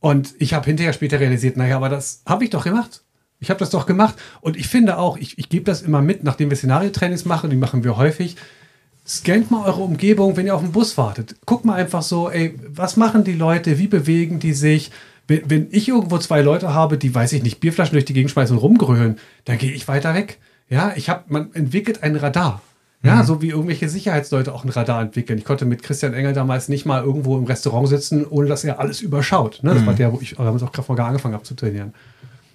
[0.00, 3.04] Und ich habe hinterher später realisiert, naja, aber das habe ich doch gemacht.
[3.38, 4.16] Ich habe das doch gemacht.
[4.42, 7.56] Und ich finde auch, ich, ich gebe das immer mit, nachdem wir Szenariotrainings machen, die
[7.56, 8.36] machen wir häufig.
[9.10, 11.34] Scannt mal eure Umgebung, wenn ihr auf den Bus wartet.
[11.44, 14.92] Guckt mal einfach so, ey, was machen die Leute, wie bewegen die sich?
[15.26, 18.30] Wenn, wenn ich irgendwo zwei Leute habe, die, weiß ich nicht, Bierflaschen durch die Gegend
[18.30, 20.38] schmeißen und rumgrölen, dann gehe ich weiter weg.
[20.68, 22.62] Ja, ich habe, man entwickelt ein Radar.
[23.02, 25.38] Ja, so wie irgendwelche Sicherheitsleute auch ein Radar entwickeln.
[25.38, 28.78] Ich konnte mit Christian Engel damals nicht mal irgendwo im Restaurant sitzen, ohne dass er
[28.78, 29.60] alles überschaut.
[29.62, 29.74] Ne?
[29.74, 31.94] Das war der, wo ich damals auch Kraftmager angefangen habe zu trainieren.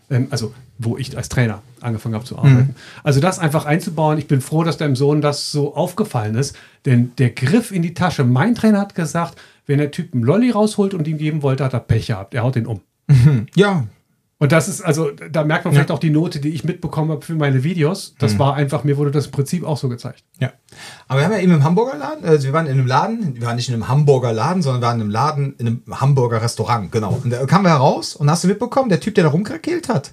[0.09, 2.75] Ähm, also, wo ich als Trainer angefangen habe zu arbeiten.
[3.03, 4.17] Also, das einfach einzubauen.
[4.17, 6.55] Ich bin froh, dass deinem Sohn das so aufgefallen ist.
[6.85, 10.51] Denn der Griff in die Tasche, mein Trainer hat gesagt, wenn der Typ einen Lolli
[10.51, 12.33] rausholt und ihm geben wollte, hat er Pech gehabt.
[12.33, 12.81] Er haut den um.
[13.55, 13.85] ja,
[14.37, 17.21] Und das ist, also, da merkt man vielleicht auch die Note, die ich mitbekommen habe
[17.21, 18.15] für meine Videos.
[18.19, 20.25] Das war einfach, mir wurde das im Prinzip auch so gezeigt.
[20.39, 20.51] Ja.
[21.07, 23.47] Aber wir haben ja eben im Hamburger Laden, also wir waren in einem Laden, wir
[23.47, 26.41] waren nicht in einem Hamburger Laden, sondern wir waren in einem Laden, in einem Hamburger
[26.41, 27.21] Restaurant, genau.
[27.23, 30.11] Und da kamen wir heraus und hast du mitbekommen, der Typ, der da rumkrakelt hat?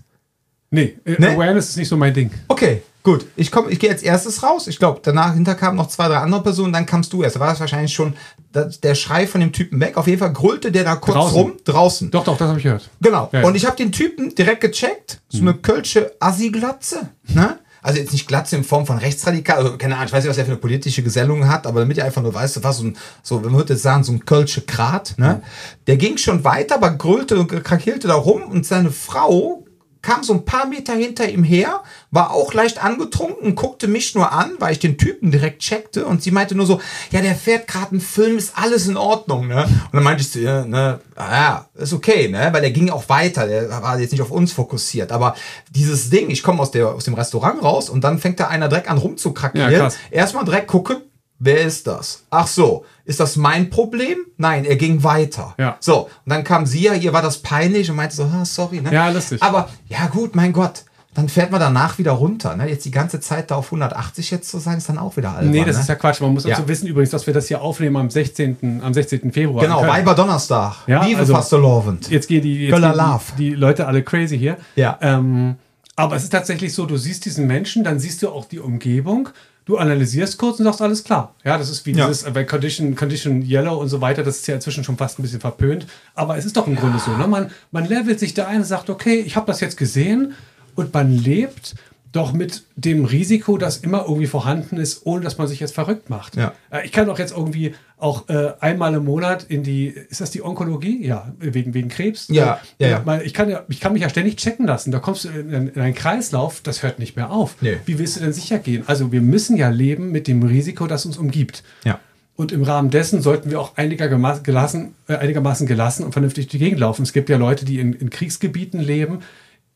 [0.73, 1.27] Nee, äh, Nee?
[1.27, 2.31] Awareness ist nicht so mein Ding.
[2.49, 3.27] Okay, gut.
[3.37, 4.67] Ich komme, ich gehe als erstes raus.
[4.67, 7.37] Ich glaube, danach hinter kamen noch zwei, drei andere Personen, dann kamst du erst.
[7.37, 8.15] Da war das wahrscheinlich schon
[8.55, 9.97] der Schrei von dem Typen weg.
[9.99, 11.39] Auf jeden Fall grüllte der da kurz Draußen.
[11.39, 12.11] rum, draußen.
[12.11, 12.89] Doch, doch, das habe ich gehört.
[13.03, 13.29] Genau.
[13.33, 13.47] Ja, ja.
[13.47, 15.21] Und ich habe den Typen direkt gecheckt.
[15.29, 17.11] So eine kölsche Assi-Glatze.
[17.29, 17.59] Ne?
[17.83, 20.39] Also jetzt nicht Glatze in Form von rechtsradikal, also keine Ahnung, ich weiß nicht, was
[20.39, 22.97] er für eine politische Gesellung hat, aber damit ihr einfach nur weißt, was so ein,
[23.25, 25.43] so, wenn wir jetzt sagen, so ein kölsche Krat, ne?
[25.89, 29.62] Der ging schon weiter, aber grüllte und krakeelte da rum und seine Frau
[30.03, 34.33] kam so ein paar Meter hinter ihm her, war auch leicht angetrunken, guckte mich nur
[34.33, 36.81] an, weil ich den Typen direkt checkte und sie meinte nur so,
[37.13, 39.65] ja, der fährt gerade einen Film, ist alles in Ordnung, ne?
[39.65, 42.49] Und dann meinte ich zu ihr, ne, ah ja, ist okay, ne?
[42.53, 45.37] Weil er ging auch weiter, der war jetzt nicht auf uns fokussiert, aber
[45.71, 48.69] dieses Ding, ich komme aus, der, aus dem Restaurant raus und dann fängt da einer
[48.69, 49.71] direkt an rumzukrakeln.
[49.71, 49.97] Ja, krass.
[50.11, 50.97] Erstmal direkt gucken,
[51.43, 52.25] wer ist das?
[52.31, 54.19] Ach so, ist das mein Problem?
[54.37, 55.55] Nein, er ging weiter.
[55.59, 55.77] Ja.
[55.81, 58.81] So, und dann kam sie ja, ihr war das peinlich und meinte so, ah, sorry.
[58.81, 58.93] Ne?
[58.93, 59.43] Ja, lustig.
[59.43, 62.57] Aber ja gut, mein Gott, dann fährt man danach wieder runter.
[62.57, 62.69] Ne?
[62.69, 65.51] Jetzt die ganze Zeit da auf 180 jetzt zu sein, ist dann auch wieder albern.
[65.51, 65.83] Nee, das ne?
[65.83, 66.21] ist ja Quatsch.
[66.21, 66.57] Man muss Ja.
[66.57, 68.81] dazu wissen übrigens, dass wir das hier aufnehmen am 16.
[68.83, 69.33] Am 16.
[69.33, 69.63] Februar.
[69.63, 69.83] Genau.
[69.83, 70.77] Weiber Donnerstag.
[70.87, 72.09] Ja, Liebe also- so lovend.
[72.09, 72.93] Jetzt gehen die, jetzt gehen
[73.37, 74.57] die, die Leute alle crazy hier.
[74.77, 74.99] Ja.
[75.03, 75.57] Ähm,
[75.97, 79.29] aber es ist tatsächlich so, du siehst diesen Menschen, dann siehst du auch die Umgebung,
[79.65, 81.35] du analysierst kurz und sagst, alles klar.
[81.45, 82.07] Ja, das ist wie Ja.
[82.09, 85.23] dieses äh, Condition, Condition Yellow und so weiter, das ist ja inzwischen schon fast ein
[85.23, 85.87] bisschen verpönt.
[86.15, 87.11] Aber es ist doch im Grunde so.
[87.17, 87.27] Ne?
[87.27, 90.35] Man, man levelt sich da ein und sagt, okay, ich habe das jetzt gesehen
[90.75, 91.75] und man lebt
[92.13, 96.11] doch mit dem Risiko, das immer irgendwie vorhanden ist, ohne dass man sich jetzt verrückt
[96.11, 96.37] macht.
[96.37, 96.53] Ja.
[96.71, 100.31] Äh, Ich kann doch jetzt irgendwie auch äh, einmal im Monat in die, ist das
[100.31, 101.07] die Onkologie?
[101.07, 102.29] Ja, wegen, wegen Krebs.
[102.29, 103.21] Ja, ja, ja.
[103.23, 104.91] Ich, kann ja, ich kann mich ja ständig checken lassen.
[104.91, 107.57] Da kommst du in, in einen Kreislauf, das hört nicht mehr auf.
[107.61, 107.79] Nee.
[107.87, 108.85] Wie willst du denn sicher gehen?
[108.87, 111.63] Also wir müssen ja leben mit dem Risiko, das uns umgibt.
[111.85, 112.01] Ja.
[112.35, 116.53] Und im Rahmen dessen sollten wir auch einigermaßen gelassen, äh, einigermaßen gelassen und vernünftig durch
[116.53, 117.03] die Gegend laufen.
[117.03, 119.21] Es gibt ja Leute, die in, in Kriegsgebieten leben,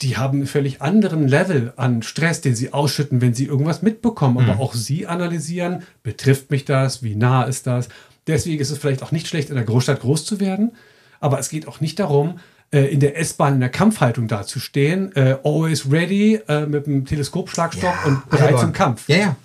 [0.02, 4.38] die haben einen völlig anderen Level an Stress, den sie ausschütten, wenn sie irgendwas mitbekommen.
[4.38, 7.88] Aber auch sie analysieren, betrifft mich das, wie nah ist das?
[8.26, 10.72] Deswegen ist es vielleicht auch nicht schlecht, in der Großstadt groß zu werden.
[11.20, 12.38] Aber es geht auch nicht darum,
[12.72, 17.94] äh, in der S-Bahn in der Kampfhaltung dazustehen, äh, always ready, äh, mit dem Teleskopschlagstock
[18.06, 18.60] und bereit albern.
[18.60, 19.08] zum Kampf.
[19.08, 19.36] Ja, ja.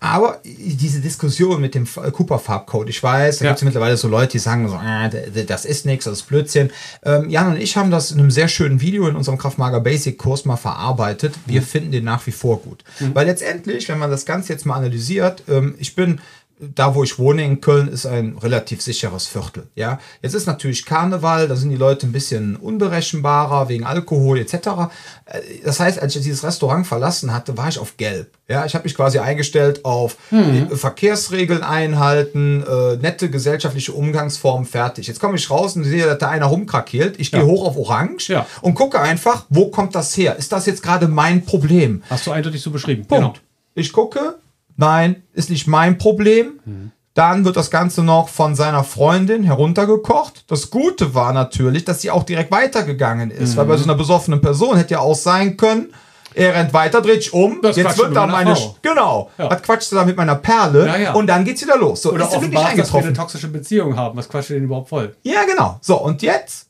[0.00, 3.50] Aber diese Diskussion mit dem Cooper-Farbcode, ich weiß, da Ja.
[3.50, 6.70] gibt es mittlerweile so Leute, die sagen so, äh, das ist nichts, das ist Blödsinn.
[7.04, 10.16] Ähm, Jan und ich haben das in einem sehr schönen Video in unserem Kraftmager Basic
[10.16, 11.34] Kurs mal verarbeitet.
[11.46, 12.82] Wir finden den nach wie vor gut.
[13.12, 16.20] Weil letztendlich, wenn man das Ganze jetzt mal analysiert, ähm, ich bin
[16.60, 19.68] da wo ich wohne in Köln ist ein relativ sicheres Viertel.
[19.76, 24.54] Ja, jetzt ist natürlich Karneval, da sind die Leute ein bisschen unberechenbarer wegen Alkohol etc.
[25.26, 28.30] Äh, Das heißt, als ich dieses Restaurant verlassen hatte, war ich auf Gelb.
[28.48, 35.06] Ja, ich habe mich quasi eingestellt auf äh, Verkehrsregeln einhalten, äh, nette gesellschaftliche Umgangsformen fertig.
[35.06, 37.20] Jetzt komme ich raus und sehe, dass da einer rumkrakeelt.
[37.20, 37.46] Ich gehe Ja.
[37.46, 38.46] hoch auf Orange Ja.
[38.62, 40.36] und gucke einfach, wo kommt das her?
[40.36, 42.02] Ist das jetzt gerade mein Problem?
[42.10, 43.06] Hast du eindeutig so beschrieben.
[43.06, 43.40] Punkt.
[43.74, 44.36] Ich gucke,
[44.78, 46.58] nein, ist nicht mein Problem.
[47.14, 50.44] Dann wird das Ganze noch von seiner Freundin heruntergekocht.
[50.46, 54.40] Das Gute war natürlich, dass sie auch direkt weitergegangen ist, weil bei so einer besoffenen
[54.40, 55.92] Person hätte ja auch sein können,
[56.34, 58.76] er rennt weiter, dreht sich um, Das jetzt wird da meine, Frau.
[58.82, 59.50] genau, Ja.
[59.50, 61.12] was quatscht du da mit meiner Perle Ja, ja.
[61.14, 62.02] und dann geht's wieder los.
[62.02, 64.16] So, Oder ist offenbart, dass wir eine toxische Beziehung haben.
[64.16, 65.16] Was quatscht ihr denn überhaupt voll?
[65.22, 65.78] Ja, genau.
[65.80, 66.66] So, und jetzt?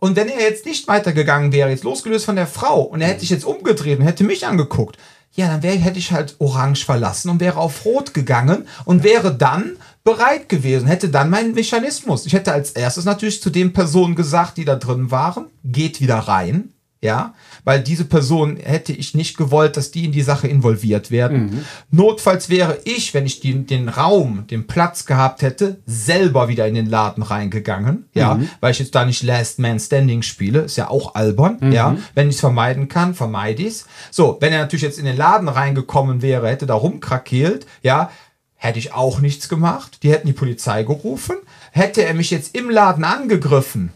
[0.00, 3.20] Und wenn er jetzt nicht weitergegangen wäre, jetzt losgelöst von der Frau, und er hätte
[3.20, 4.98] sich jetzt umgedreht und hätte mich angeguckt,
[5.32, 9.34] ja, dann wäre, hätte ich halt orange verlassen und wäre auf rot gegangen und wäre
[9.34, 12.26] dann bereit gewesen, hätte dann meinen Mechanismus.
[12.26, 16.18] Ich hätte als erstes natürlich zu den Personen gesagt, die da drin waren, geht wieder
[16.18, 16.72] rein.
[17.00, 21.64] Ja, weil diese Person hätte ich nicht gewollt, dass die in die Sache involviert werden.
[21.92, 26.74] Notfalls wäre ich, wenn ich die, den Raum, den Platz gehabt hätte, selber wieder in
[26.74, 28.06] den Laden reingegangen.
[28.14, 31.70] Ja, weil ich jetzt da nicht Last Man Standing spiele, ist ja auch albern.
[31.72, 33.86] Ja, wenn ich es vermeiden kann, vermeide ich es.
[34.10, 38.10] So, wenn er natürlich jetzt in den Laden reingekommen wäre, hätte da rumkrakeelt, ja,
[38.56, 40.00] hätte ich auch nichts gemacht.
[40.02, 41.36] Die hätten die Polizei gerufen.
[41.70, 43.92] Hätte er mich jetzt im Laden angegriffen,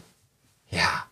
[0.69, 1.02] ja,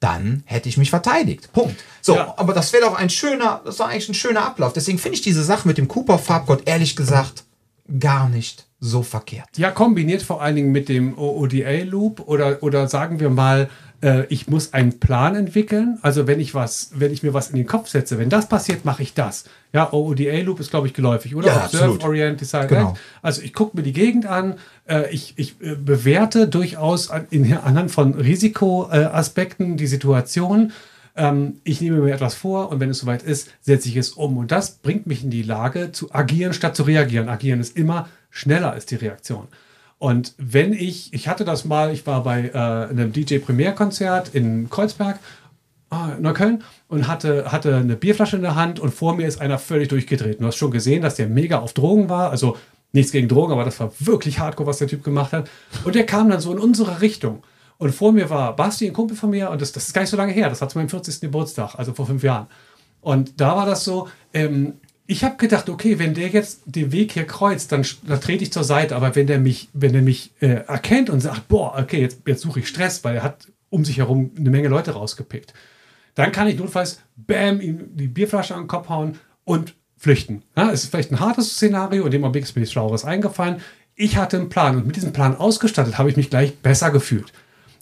[0.00, 1.52] dann hätte ich mich verteidigt.
[1.52, 1.76] Punkt.
[2.00, 2.34] So, Ja.
[2.36, 4.72] aber das wäre doch ein schöner, das war eigentlich ein schöner Ablauf.
[4.72, 7.44] Deswegen finde ich diese Sache mit dem Cooper Farbcode ehrlich gesagt
[7.98, 9.48] gar nicht so verkehrt.
[9.56, 13.70] Ja, kombiniert vor allen Dingen mit dem OODA-Loop oder, oder sagen wir mal,
[14.02, 15.98] äh, ich muss einen Plan entwickeln.
[16.02, 18.84] Also wenn ich was, wenn ich mir was in den Kopf setze, wenn das passiert,
[18.84, 19.44] mache ich das.
[19.72, 21.48] Ja, OODA-Loop ist, glaube ich, geläufig, oder?
[21.48, 22.04] Ja, Observe, absolut.
[22.04, 22.90] Orient, Decide, Genau.
[22.90, 23.00] Act.
[23.20, 24.54] Also ich gucke mir die Gegend an,
[24.88, 30.72] äh, ich, ich äh, bewerte durchaus an, in, anhand von Risikoaspekten die Situation.
[31.16, 34.38] Ähm, ich nehme mir etwas vor und wenn es soweit ist, setze ich es um.
[34.38, 37.28] Und das bringt mich in die Lage zu agieren statt zu reagieren.
[37.28, 39.48] Agieren ist immer schneller als die Reaktion.
[39.98, 44.70] Und wenn ich, ich hatte das mal, ich war bei äh, einem DJ Primärkonzert in
[44.70, 45.18] Kreuzberg,
[45.90, 49.58] äh, Neukölln, und hatte, hatte eine Bierflasche in der Hand und vor mir ist einer
[49.58, 50.40] völlig durchgedreht.
[50.40, 52.30] Du hast schon gesehen, dass der mega auf Drogen war.
[52.30, 52.56] Also
[52.92, 55.50] nichts gegen Drogen, aber das war wirklich hardcore, was der Typ gemacht hat.
[55.84, 57.42] Und der kam dann so in unsere Richtung.
[57.78, 60.10] Und vor mir war Basti, ein Kumpel von mir, und das, das ist gar nicht
[60.10, 61.20] so lange her, das war zu meinem 40.
[61.20, 62.48] Geburtstag, also vor fünf Jahren.
[63.00, 64.74] Und da war das so, ähm,
[65.06, 68.52] ich habe gedacht, okay, wenn der jetzt den Weg hier kreuzt, dann, dann trete ich
[68.52, 68.96] zur Seite.
[68.96, 72.42] Aber wenn der mich, wenn der mich äh, erkennt und sagt, boah, okay, jetzt, jetzt
[72.42, 75.54] suche ich Stress, weil er hat um sich herum eine Menge Leute rausgepickt,
[76.18, 80.42] dann kann ich notfalls bam, ihm die Bierflasche an den Kopf hauen und flüchten.
[80.56, 83.60] Ja, es ist vielleicht ein hartes Szenario, in dem mir nichts Schlaueres eingefallen.
[83.94, 87.32] Ich hatte einen Plan und mit diesem Plan ausgestattet habe ich mich gleich besser gefühlt.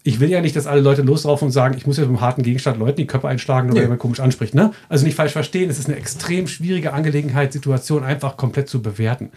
[0.02, 2.20] Ich will ja nicht, dass alle Leute loslaufen und sagen, ich muss jetzt mit einem
[2.20, 3.84] harten Gegenstand Leuten die Köpfe einschlagen oder nee.
[3.84, 4.54] jemand komisch anspricht.
[4.54, 4.72] Ne?
[4.90, 9.30] Also nicht falsch verstehen, es ist eine extrem schwierige Angelegenheit, Situation einfach komplett zu bewerten.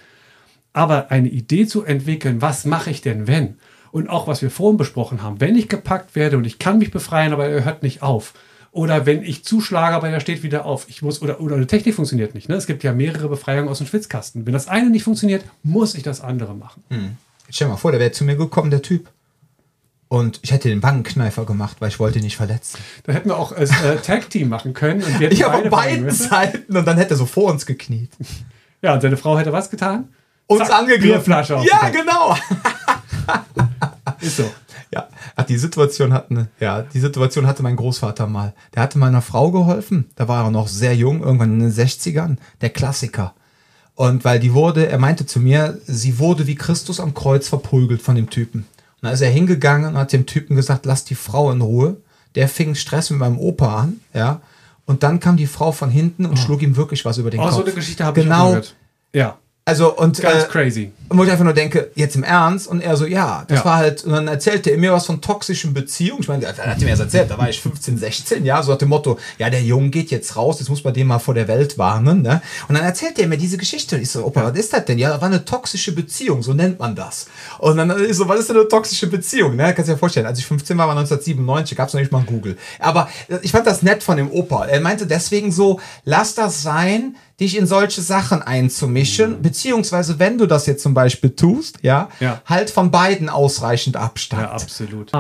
[0.74, 3.56] Aber eine Idee zu entwickeln, was mache ich denn, wenn?
[3.92, 6.92] Und auch, was wir vorhin besprochen haben, wenn ich gepackt werde und ich kann mich
[6.92, 8.34] befreien, aber er hört nicht auf.
[8.72, 10.88] Oder wenn ich zuschlage, aber er steht wieder auf.
[10.90, 12.50] Ich muss, oder, oder eine Technik funktioniert nicht.
[12.50, 12.56] Ne?
[12.56, 14.46] Es gibt ja mehrere Befreiungen aus dem Schwitzkasten.
[14.46, 16.84] Wenn das eine nicht funktioniert, muss ich das andere machen.
[16.90, 17.18] Hm.
[17.50, 19.10] Stell dir mal vor, der wäre zu mir gekommen, der Typ.
[20.08, 22.80] Und ich hätte den Wangenkneifer gemacht, weil ich wollte ihn nicht verletzen.
[23.04, 25.04] Da hätten wir auch als äh, Tag-Team machen können.
[25.04, 28.12] Und wir ich habe auf beiden Seiten und dann hätte er so vor uns gekniet.
[28.82, 30.08] Ja, und seine Frau hätte was getan?
[30.48, 31.22] Uns Zack, angegriffen.
[31.22, 32.34] Flasche ja, genau.
[34.22, 34.50] Ist so.
[34.92, 35.08] Ja,
[35.48, 38.54] die Situation hatten, ja, die Situation hatte mein Großvater mal.
[38.74, 40.10] Der hatte meiner Frau geholfen.
[40.16, 42.38] Da war er noch sehr jung, irgendwann in den 60ern.
[42.62, 43.34] Der Klassiker.
[43.94, 48.02] Und weil die wurde, er meinte zu mir, sie wurde wie Christus am Kreuz verprügelt
[48.02, 48.62] von dem Typen.
[48.62, 51.98] Und dann ist er hingegangen und hat dem Typen gesagt, lass die Frau in Ruhe.
[52.36, 54.42] Der fing Stress mit meinem Opa an, ja.
[54.86, 56.36] Und dann kam die Frau von hinten und oh.
[56.38, 57.56] schlug ihm wirklich was über den oh, Kopf.
[57.56, 58.76] So eine Geschichte habe genau, ich gehört.
[59.14, 59.38] Ja.
[59.70, 60.92] Also und ganz äh, crazy.
[61.10, 63.66] Und wo ich einfach nur denke, jetzt im Ernst und er so, ja, das ja.
[63.66, 66.22] war halt und dann erzählte er mir was von toxischen Beziehungen.
[66.22, 68.78] Ich meine, er hat mir das erzählt, da war ich 15, 16, ja, so nach
[68.78, 71.48] dem Motto, ja, der Junge geht jetzt raus, jetzt muss man den mal vor der
[71.48, 72.42] Welt warnen, ne?
[72.68, 75.00] Und dann erzählt er mir diese Geschichte und ich so, Opa, was ist das denn?
[75.00, 77.28] Ja, das war eine toxische Beziehung, so nennt man das.
[77.58, 79.74] Und dann ist so, was ist denn eine toxische Beziehung, ne?
[79.74, 82.24] Kannst du dir vorstellen, als ich 15 war, war 1997, gab es noch nicht mal
[82.24, 82.58] Google.
[82.80, 83.10] Aber
[83.42, 84.66] ich fand das nett von dem Opa.
[84.66, 89.42] Er meinte deswegen so, lass das sein, dich in solche Sachen einzumischen, mhm.
[89.42, 94.44] beziehungsweise wenn du das jetzt zum Beispiel tust, ja, ja, halt von beiden ausreichend Abstand.
[94.44, 95.12] Ja, absolut.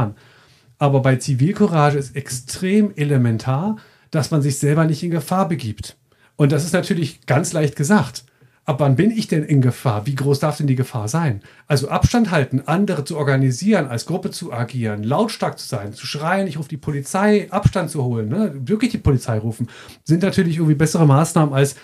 [0.77, 3.77] Aber bei Zivilcourage ist extrem elementar,
[4.12, 5.97] dass man sich selber nicht in Gefahr begibt.
[6.36, 8.23] Und das ist natürlich ganz leicht gesagt.
[8.69, 10.05] Ab wann bin ich denn in Gefahr?
[10.05, 11.41] Wie groß darf denn die Gefahr sein?
[11.67, 16.45] Also Abstand halten, andere zu organisieren, als Gruppe zu agieren, lautstark zu sein, zu schreien,
[16.45, 18.53] ich rufe die Polizei, Abstand zu holen, ne?
[18.63, 19.69] wirklich die Polizei rufen,
[20.03, 21.77] sind natürlich irgendwie bessere Maßnahmen als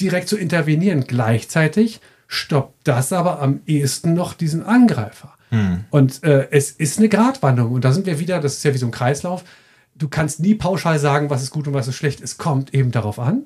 [0.00, 1.04] direkt zu intervenieren.
[1.06, 5.34] Gleichzeitig stoppt das aber am ehesten noch diesen Angreifer.
[5.50, 5.84] Hm.
[5.90, 7.72] Und äh, es ist eine Gratwanderung.
[7.72, 9.44] Und da sind wir wieder, das ist ja wie so ein Kreislauf.
[9.94, 12.22] Du kannst nie pauschal sagen, was ist gut und was ist schlecht.
[12.22, 13.44] Es kommt eben darauf an.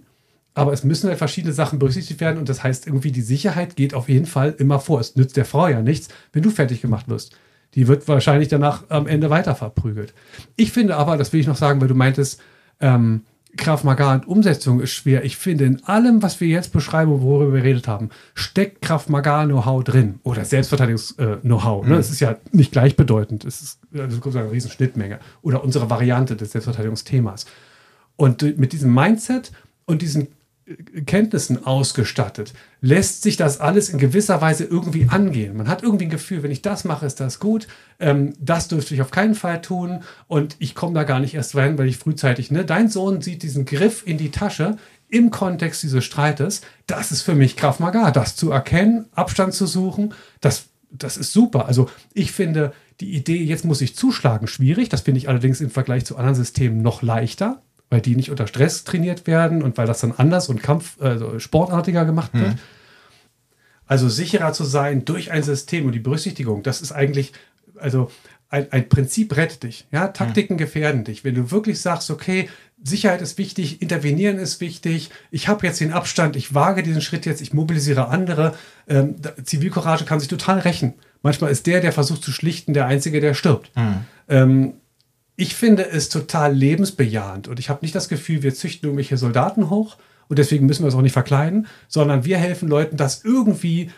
[0.54, 2.38] Aber es müssen halt verschiedene Sachen berücksichtigt werden.
[2.38, 5.00] Und das heißt, irgendwie die Sicherheit geht auf jeden Fall immer vor.
[5.00, 7.36] Es nützt der Frau ja nichts, wenn du fertig gemacht wirst.
[7.74, 10.14] Die wird wahrscheinlich danach am Ende weiter verprügelt.
[10.54, 12.40] Ich finde aber, das will ich noch sagen, weil du meintest,
[12.80, 13.22] ähm,
[13.56, 15.24] Krav Maga und Umsetzung ist schwer.
[15.24, 19.44] Ich finde, in allem, was wir jetzt beschreiben, worüber wir geredet haben, steckt Krav Maga
[19.44, 21.86] Know-how drin oder Selbstverteidigungs-Know-how.
[21.86, 21.94] Ne?
[21.94, 22.00] Mhm.
[22.00, 23.44] Es ist ja nicht gleichbedeutend.
[23.44, 27.46] Es ist also eine riesen Schnittmenge oder unsere Variante des Selbstverteidigungsthemas.
[28.16, 29.52] Und mit diesem Mindset
[29.84, 30.28] und diesen
[31.06, 35.56] Kenntnissen ausgestattet, lässt sich das alles in gewisser Weise irgendwie angehen.
[35.56, 37.68] Man hat irgendwie ein Gefühl, wenn ich das mache, ist das gut.
[38.00, 41.54] Ähm, das dürfte ich auf keinen Fall tun und ich komme da gar nicht erst
[41.54, 44.76] rein, weil ich frühzeitig, ne, dein Sohn sieht diesen Griff in die Tasche
[45.08, 46.62] im Kontext dieses Streites.
[46.88, 51.32] Das ist für mich Krav Maga, das zu erkennen, Abstand zu suchen, das, das ist
[51.32, 51.66] super.
[51.66, 54.88] Also ich finde die Idee, jetzt muss ich zuschlagen, schwierig.
[54.88, 58.46] Das finde ich allerdings im Vergleich zu anderen Systemen noch leichter weil die nicht unter
[58.46, 62.54] Stress trainiert werden und weil das dann anders und Kampf, also sportartiger gemacht wird.
[62.54, 62.58] Mhm.
[63.86, 67.32] Also sicherer zu sein durch ein System und die Berücksichtigung, das ist eigentlich,
[67.76, 68.10] also
[68.48, 69.86] ein, ein Prinzip rettet dich.
[69.92, 70.58] Ja, Taktiken mhm.
[70.58, 71.24] gefährden dich.
[71.24, 72.48] Wenn du wirklich sagst, okay,
[72.82, 77.26] Sicherheit ist wichtig, intervenieren ist wichtig, ich habe jetzt den Abstand, ich wage diesen Schritt
[77.26, 78.54] jetzt, ich mobilisiere andere.
[78.88, 80.94] Ähm, Zivilcourage kann sich total rächen.
[81.22, 83.70] Manchmal ist der, der versucht zu schlichten, der Einzige, der stirbt.
[83.76, 84.04] Mhm.
[84.28, 84.74] Ähm,
[85.36, 89.70] ich finde es total lebensbejahend und ich habe nicht das Gefühl, wir züchten irgendwelche Soldaten
[89.70, 89.96] hoch
[90.28, 93.90] und deswegen müssen wir es auch nicht verkleiden, sondern wir helfen Leuten, das irgendwie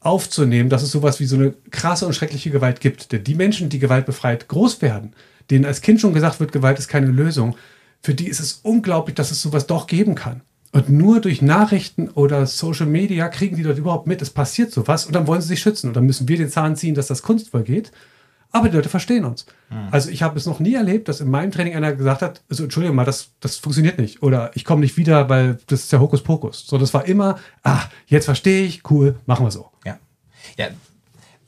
[0.00, 3.12] aufzunehmen, dass es sowas wie so eine krasse und schreckliche Gewalt gibt.
[3.12, 5.12] Denn die Menschen, die Gewalt befreit groß werden,
[5.50, 7.56] denen als Kind schon gesagt wird, Gewalt ist keine Lösung,
[8.02, 10.40] für die ist es unglaublich, dass es sowas doch geben kann.
[10.72, 15.04] Und nur durch Nachrichten oder Social Media kriegen die dort überhaupt mit, es passiert sowas
[15.04, 15.88] und dann wollen sie sich schützen.
[15.88, 17.90] Und dann müssen wir den Zahn ziehen, dass das kunstvoll geht.
[18.52, 19.46] Aber die Leute verstehen uns.
[19.68, 19.88] Mhm.
[19.90, 22.64] Also ich habe es noch nie erlebt, dass in meinem Training einer gesagt hat, also
[22.64, 24.22] Entschuldigung mal, das, das funktioniert nicht.
[24.22, 26.66] Oder ich komme nicht wieder, weil das ist ja Hokuspokus.
[26.66, 29.70] So, das war immer, ah, jetzt verstehe ich, cool, machen wir so.
[29.84, 29.98] Ja.
[30.56, 30.68] Ja,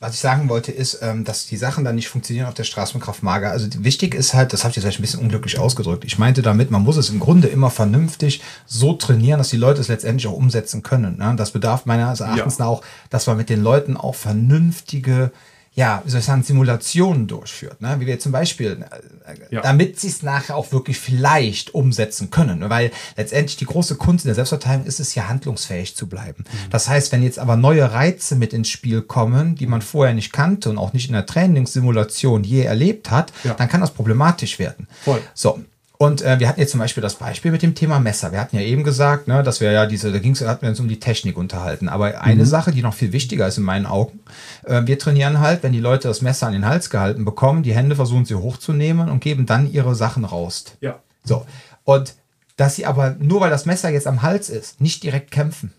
[0.02, 2.94] was ich sagen wollte, ist, ähm, dass die Sachen dann nicht funktionieren auf der Straße
[2.94, 3.52] mit Kraftmager.
[3.52, 6.04] Also wichtig ist halt, das habe ich jetzt vielleicht ein bisschen unglücklich ausgedrückt.
[6.04, 9.80] Ich meinte damit, man muss es im Grunde immer vernünftig so trainieren, dass die Leute
[9.80, 11.18] es letztendlich auch umsetzen können.
[11.18, 11.34] Ne?
[11.36, 12.66] Das bedarf meines Erachtens ja.
[12.66, 15.30] auch, dass man mit den Leuten auch vernünftige
[15.74, 17.80] ja, wie soll ich sagen, Simulationen durchführt.
[17.80, 17.96] Ne?
[17.98, 18.84] Wie wir zum Beispiel,
[19.26, 19.62] äh, ja.
[19.62, 22.58] damit sie es nachher auch wirklich vielleicht umsetzen können.
[22.58, 22.68] Ne?
[22.68, 26.44] Weil letztendlich die große Kunst in der Selbstverteidigung ist es ja, handlungsfähig zu bleiben.
[26.46, 26.70] Mhm.
[26.70, 30.32] Das heißt, wenn jetzt aber neue Reize mit ins Spiel kommen, die man vorher nicht
[30.32, 33.54] kannte und auch nicht in der Trainingssimulation je erlebt hat, ja.
[33.54, 34.88] dann kann das problematisch werden.
[35.02, 35.22] Voll.
[35.32, 35.58] So,
[36.02, 38.32] und äh, wir hatten jetzt zum Beispiel das Beispiel mit dem Thema Messer.
[38.32, 40.68] Wir hatten ja eben gesagt, ne, dass wir ja diese, da ging es, hatten wir
[40.68, 41.88] uns um die Technik unterhalten.
[41.88, 42.46] Aber eine mhm.
[42.46, 44.18] Sache, die noch viel wichtiger ist in meinen Augen,
[44.64, 47.72] äh, wir trainieren halt, wenn die Leute das Messer an den Hals gehalten bekommen, die
[47.72, 50.64] Hände versuchen sie hochzunehmen und geben dann ihre Sachen raus.
[50.80, 50.98] Ja.
[51.22, 51.46] So.
[51.84, 52.14] Und
[52.56, 55.72] dass sie aber nur weil das Messer jetzt am Hals ist, nicht direkt kämpfen.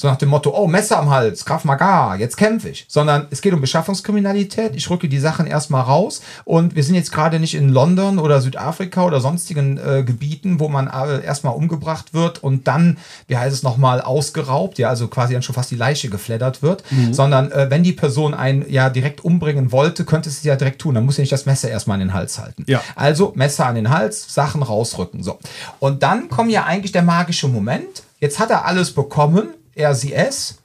[0.00, 2.86] So nach dem Motto, oh, Messer am Hals, Krav Maga, jetzt kämpfe ich.
[2.86, 4.76] Sondern es geht um Beschaffungskriminalität.
[4.76, 6.22] Ich rücke die Sachen erstmal raus.
[6.44, 10.68] Und wir sind jetzt gerade nicht in London oder Südafrika oder sonstigen äh, Gebieten, wo
[10.68, 15.32] man äh, erstmal umgebracht wird und dann, wie heißt es nochmal, ausgeraubt, ja, also quasi
[15.32, 16.84] dann schon fast die Leiche gefleddert wird.
[16.92, 17.12] Mhm.
[17.12, 20.94] Sondern äh, wenn die Person einen ja direkt umbringen wollte, könnte sie ja direkt tun.
[20.94, 22.62] Dann muss sie nicht das Messer erstmal an den Hals halten.
[22.68, 22.82] Ja.
[22.94, 25.24] Also Messer an den Hals, Sachen rausrücken.
[25.24, 25.40] So.
[25.80, 28.04] Und dann kommt ja eigentlich der magische Moment.
[28.20, 30.58] Jetzt hat er alles bekommen er, sie, es.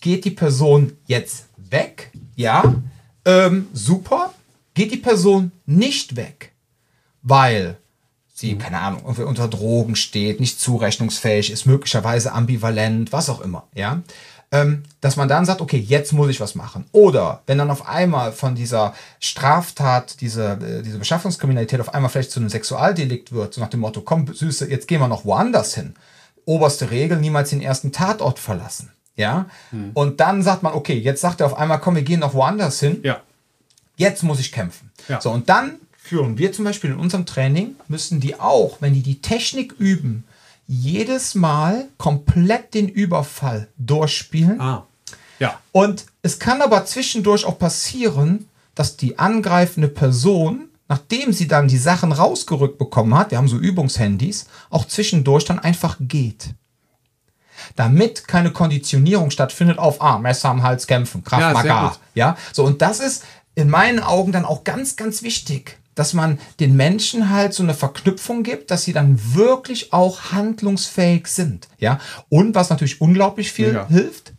[0.00, 2.10] Geht die Person jetzt weg?
[2.34, 2.74] Ja.
[3.24, 4.32] Ähm, super.
[4.74, 6.52] Geht die Person nicht weg,
[7.22, 7.76] weil
[8.32, 14.00] sie, keine Ahnung, unter Drogen steht, nicht zurechnungsfähig ist, möglicherweise ambivalent, was auch immer, ja,
[14.52, 16.86] ähm, dass man dann sagt, okay, jetzt muss ich was machen.
[16.92, 22.30] Oder wenn dann auf einmal von dieser Straftat, diese, äh, diese Beschaffungskriminalität auf einmal vielleicht
[22.30, 25.74] zu einem Sexualdelikt wird, so nach dem Motto, komm, Süße, jetzt gehen wir noch woanders
[25.74, 25.94] hin
[26.44, 28.90] oberste Regel, niemals den ersten Tatort verlassen.
[29.16, 29.46] Ja.
[29.70, 29.90] Hm.
[29.94, 32.80] Und dann sagt man, okay, jetzt sagt er auf einmal, komm, wir gehen noch woanders
[32.80, 33.00] hin.
[33.02, 33.20] Ja.
[33.96, 34.90] Jetzt muss ich kämpfen.
[35.08, 35.20] Ja.
[35.20, 39.02] So, und dann führen wir zum Beispiel in unserem Training, müssen die auch, wenn die
[39.02, 40.24] die Technik üben,
[40.66, 44.60] jedes Mal komplett den Überfall durchspielen.
[44.60, 44.86] Ah.
[45.38, 45.60] Ja.
[45.72, 51.78] Und es kann aber zwischendurch auch passieren, dass die angreifende Person nachdem sie dann die
[51.78, 56.50] Sachen rausgerückt bekommen hat, wir haben so Übungshandys, auch zwischendurch dann einfach geht.
[57.76, 61.96] Damit keine Konditionierung stattfindet auf, ah, Messer am Hals kämpfen, Kraft ja.
[62.14, 63.24] Ja, so, und das ist
[63.54, 67.74] in meinen Augen dann auch ganz, ganz wichtig, dass man den Menschen halt so eine
[67.74, 71.68] Verknüpfung gibt, dass sie dann wirklich auch handlungsfähig sind.
[71.78, 73.86] Ja, und was natürlich unglaublich viel ja.
[73.86, 74.32] hilft,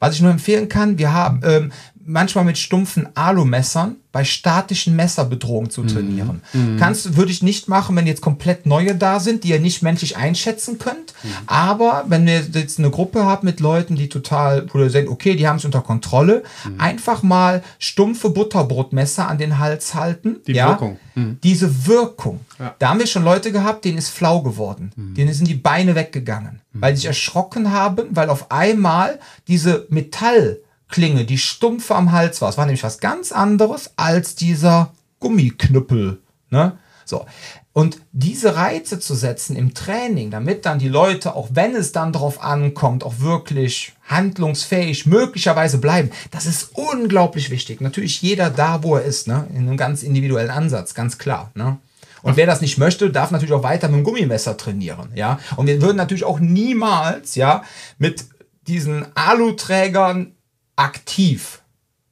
[0.00, 1.72] was ich nur empfehlen kann, wir haben ähm,
[2.08, 6.40] manchmal mit stumpfen Alumessern bei statischen Messerbedrohungen zu trainieren.
[6.52, 6.74] Mhm.
[6.74, 6.76] mhm.
[6.78, 10.16] Kannst, würde ich nicht machen, wenn jetzt komplett neue da sind, die ihr nicht menschlich
[10.16, 11.12] einschätzen könnt.
[11.22, 11.28] Mhm.
[11.46, 15.36] Aber wenn wir jetzt eine Gruppe haben mit Leuten, die total, wo ihr denkt, okay,
[15.36, 16.80] die haben es unter Kontrolle, mhm.
[16.80, 20.36] einfach mal stumpfe Butterbrotmesser an den Hals halten.
[20.46, 20.70] Die ja?
[20.70, 20.98] Wirkung.
[21.14, 21.38] Mhm.
[21.42, 22.40] Diese Wirkung.
[22.58, 22.74] Ja.
[22.78, 24.90] Da haben wir schon Leute gehabt, denen ist flau geworden.
[24.96, 25.14] Mhm.
[25.14, 30.58] Denen sind die Beine weggegangen, weil sie sich erschrocken haben, weil auf einmal diese Metall
[30.88, 32.48] Klinge, die stumpf am Hals war.
[32.48, 36.20] Es war nämlich was ganz anderes als dieser Gummiknüppel.
[36.50, 36.78] Ne?
[37.04, 37.26] So.
[37.72, 42.12] Und diese Reize zu setzen im Training, damit dann die Leute, auch wenn es dann
[42.12, 47.80] darauf ankommt, auch wirklich handlungsfähig möglicherweise bleiben, das ist unglaublich wichtig.
[47.80, 49.46] Natürlich jeder da, wo er ist, ne?
[49.50, 51.52] in einem ganz individuellen Ansatz, ganz klar.
[51.54, 51.78] Ne?
[52.22, 55.38] Und wer das nicht möchte, darf natürlich auch weiter mit dem Gummimesser trainieren, ja.
[55.56, 57.62] Und wir würden natürlich auch niemals, ja,
[57.98, 58.24] mit
[58.66, 60.32] diesen Aluträgern
[60.78, 61.62] aktiv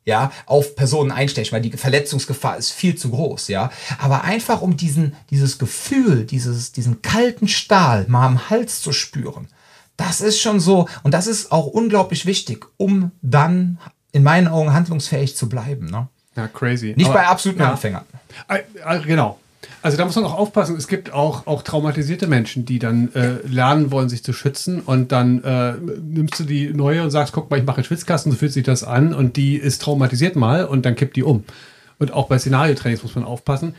[0.07, 3.70] ja, auf Personen einstechen, weil die Verletzungsgefahr ist viel zu groß, ja.
[3.98, 9.48] Aber einfach um diesen, dieses Gefühl, dieses, diesen kalten Stahl mal am Hals zu spüren,
[9.96, 13.79] das ist schon so, und das ist auch unglaublich wichtig, um dann
[14.12, 16.09] in meinen Augen handlungsfähig zu bleiben, ne?
[16.37, 16.94] Ja, crazy.
[16.96, 17.70] Nicht Aber, bei absoluten ja.
[17.72, 18.05] Anfängern.
[18.48, 19.40] Äh, äh, genau.
[19.82, 20.76] Also da muss man auch aufpassen.
[20.76, 24.80] Es gibt auch, auch traumatisierte Menschen, die dann äh, lernen wollen, sich zu schützen.
[24.80, 28.32] Und dann äh, nimmst du die neue und sagst, guck mal, ich mache einen Schwitzkasten,
[28.32, 29.14] so fühlt sich das an.
[29.14, 31.44] Und die ist traumatisiert mal und dann kippt die um.
[31.98, 33.74] Und auch bei Szenariotrainings muss man aufpassen.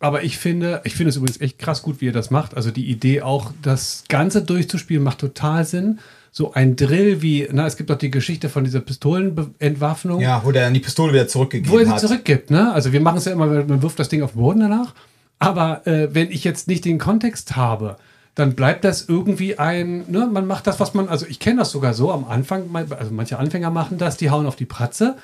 [0.00, 2.56] Aber ich finde, ich finde es übrigens echt krass gut, wie ihr das macht.
[2.56, 5.98] Also die Idee auch, das Ganze durchzuspielen, macht total Sinn
[6.30, 10.20] so ein Drill wie, na, es gibt doch die Geschichte von dieser Pistolenentwaffnung.
[10.20, 11.74] Ja, wo der dann die Pistole wieder zurückgegeben hat.
[11.74, 12.00] Wo er sie hat.
[12.00, 12.72] zurückgibt, ne?
[12.72, 14.94] Also wir machen es ja immer, man wirft das Ding auf den Boden danach
[15.38, 17.96] aber äh, wenn ich jetzt nicht den Kontext habe,
[18.34, 21.70] dann bleibt das irgendwie ein, ne, man macht das, was man, also ich kenne das
[21.70, 25.16] sogar so am Anfang, also manche Anfänger machen das, die hauen auf die Pratze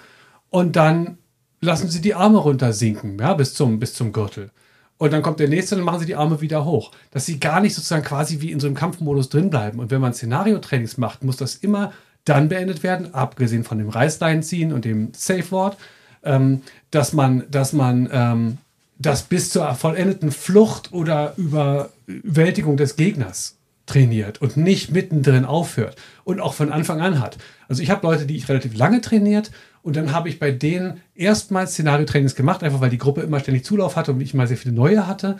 [0.50, 1.18] und dann
[1.60, 4.50] lassen sie die Arme runtersinken, ja, bis zum, bis zum Gürtel.
[4.96, 6.92] Und dann kommt der nächste und dann machen sie die Arme wieder hoch.
[7.10, 9.80] Dass sie gar nicht sozusagen quasi wie in so einem Kampfmodus drin bleiben.
[9.80, 11.92] Und wenn man Szenario-Trainings macht, muss das immer
[12.24, 15.76] dann beendet werden, abgesehen von dem Reißlein ziehen und dem Safe-Wort,
[16.22, 18.58] ähm, dass man, dass man ähm,
[19.06, 26.40] das bis zur vollendeten Flucht oder Überwältigung des Gegners trainiert und nicht mittendrin aufhört und
[26.40, 27.36] auch von Anfang an hat.
[27.68, 29.50] Also ich habe Leute, die ich relativ lange trainiert
[29.82, 33.64] und dann habe ich bei denen erstmals Szenario-Trainings gemacht, einfach weil die Gruppe immer ständig
[33.64, 35.38] Zulauf hatte und ich mal sehr viele neue hatte.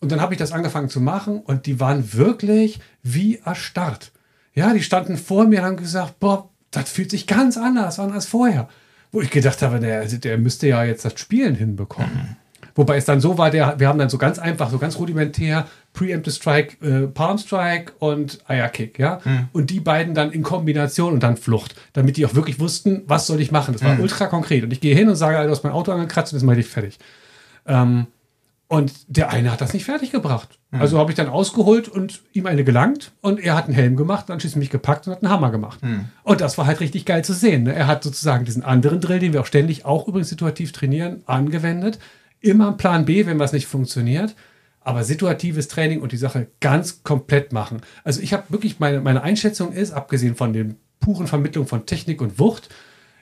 [0.00, 4.12] Und dann habe ich das angefangen zu machen und die waren wirklich wie erstarrt.
[4.54, 8.12] Ja, die standen vor mir und haben gesagt, boah, das fühlt sich ganz anders an
[8.12, 8.68] als vorher.
[9.10, 12.36] Wo ich gedacht habe, der, der müsste ja jetzt das Spielen hinbekommen.
[12.74, 15.66] Wobei es dann so war, der, wir haben dann so ganz einfach, so ganz rudimentär
[15.92, 19.20] Preemptive Strike, äh, Palm Strike und Aya Kick, ja.
[19.24, 19.48] Mhm.
[19.52, 23.26] Und die beiden dann in Kombination und dann Flucht, damit die auch wirklich wussten, was
[23.26, 23.74] soll ich machen.
[23.74, 24.00] Das war mhm.
[24.00, 24.64] ultra konkret.
[24.64, 26.66] Und ich gehe hin und sage, du hast mein Auto angekratzt und jetzt mache ich
[26.66, 26.98] fertig.
[27.66, 28.06] Ähm,
[28.68, 30.58] und der eine hat das nicht fertig gebracht.
[30.70, 30.80] Mhm.
[30.80, 34.30] Also habe ich dann ausgeholt und ihm eine gelangt und er hat einen Helm gemacht,
[34.30, 35.82] dann schließlich mich gepackt und hat einen Hammer gemacht.
[35.82, 36.06] Mhm.
[36.22, 37.64] Und das war halt richtig geil zu sehen.
[37.64, 37.74] Ne?
[37.74, 41.98] Er hat sozusagen diesen anderen Drill, den wir auch ständig auch übrigens situativ trainieren, angewendet
[42.42, 44.34] immer einen Plan B, wenn was nicht funktioniert.
[44.80, 47.82] Aber situatives Training und die Sache ganz komplett machen.
[48.02, 52.20] Also ich habe wirklich, meine, meine Einschätzung ist, abgesehen von den puren Vermittlung von Technik
[52.20, 52.68] und Wucht,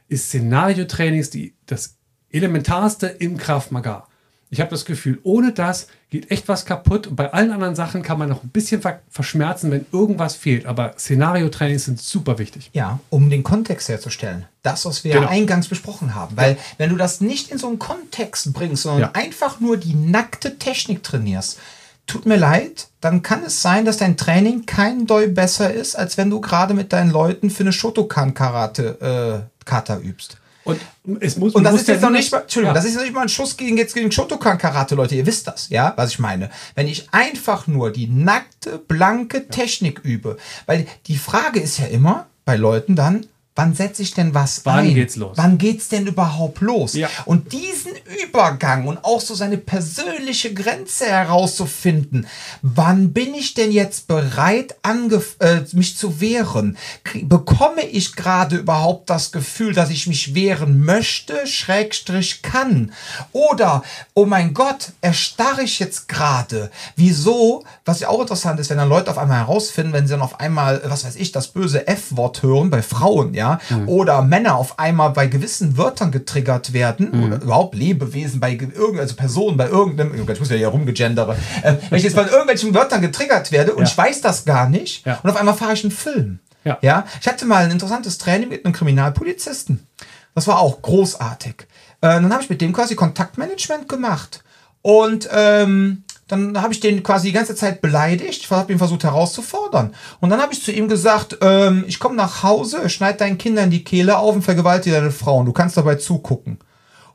[0.09, 1.31] ist Szenario-Trainings
[1.67, 1.99] das
[2.31, 4.09] Elementarste im Kraft Maga.
[4.53, 7.07] Ich habe das Gefühl, ohne das geht echt was kaputt.
[7.07, 10.67] Und bei allen anderen Sachen kann man noch ein bisschen verschmerzen, wenn irgendwas fehlt.
[10.67, 12.69] Aber Szenario-Trainings sind super wichtig.
[12.73, 14.47] Ja, um den Kontext herzustellen.
[14.63, 15.29] Das, was wir genau.
[15.29, 16.37] eingangs besprochen haben.
[16.37, 19.11] Weil, wenn du das nicht in so einen Kontext bringst, sondern ja.
[19.13, 21.61] einfach nur die nackte Technik trainierst,
[22.09, 26.17] tut mir leid, dann kann es sein, dass dein Training kein Doi besser ist, als
[26.17, 30.39] wenn du gerade mit deinen Leuten für eine Shotokan-Karate äh, Kata übst.
[30.71, 32.81] Und es muss, und das ist jetzt noch nicht mal, Entschuldigung, ja.
[32.81, 35.15] das ist nicht mal ein Schuss gegen jetzt gegen Shotokan Karate, Leute.
[35.15, 36.51] Ihr wisst das, ja, was ich meine.
[36.75, 42.27] Wenn ich einfach nur die nackte, blanke Technik übe, weil die Frage ist ja immer
[42.45, 43.27] bei Leuten dann,
[43.57, 44.95] Wann setze ich denn was Wann ein?
[44.95, 45.37] geht's los?
[45.37, 46.95] Wann geht's denn überhaupt los?
[46.95, 47.09] Ja.
[47.25, 47.93] Und diesen
[48.23, 52.29] Übergang und auch so seine persönliche Grenze herauszufinden,
[52.63, 54.77] wann bin ich denn jetzt bereit,
[55.41, 56.79] äh, mich zu wehren?
[57.23, 62.93] Bekomme ich gerade überhaupt das Gefühl, dass ich mich wehren möchte, Schrägstrich kann?
[63.33, 63.83] Oder,
[64.15, 66.71] oh mein Gott, erstarre ich jetzt gerade?
[66.95, 67.65] Wieso?
[67.85, 70.39] Was ja auch interessant ist, wenn dann Leute auf einmal herausfinden, wenn sie dann auf
[70.39, 73.89] einmal, was weiß ich, das böse F-Wort hören bei Frauen, ja, mhm.
[73.89, 77.25] oder Männer auf einmal bei gewissen Wörtern getriggert werden, mhm.
[77.25, 81.37] oder überhaupt Lebewesen bei irgendeiner also Personen bei irgendeinem, oh ich muss ja hier rumgegendere,
[81.63, 83.89] äh, wenn ich jetzt bei irgendwelchen Wörtern getriggert werde und ja.
[83.89, 85.19] ich weiß das gar nicht ja.
[85.23, 86.39] und auf einmal fahre ich einen Film.
[86.65, 86.79] Ja.
[86.83, 87.05] ja.
[87.21, 89.87] Ich hatte mal ein interessantes Training mit einem Kriminalpolizisten.
[90.35, 91.67] Das war auch großartig.
[92.01, 94.43] Äh, dann habe ich mit dem quasi Kontaktmanagement gemacht.
[94.83, 99.03] Und ähm, dann habe ich den quasi die ganze Zeit beleidigt, ich habe ihn versucht
[99.03, 99.95] herauszufordern.
[100.21, 103.71] Und dann habe ich zu ihm gesagt, ähm, ich komme nach Hause, schneid deinen Kindern
[103.71, 105.47] die Kehle auf und vergewaltige deine Frauen.
[105.47, 106.59] Du kannst dabei zugucken.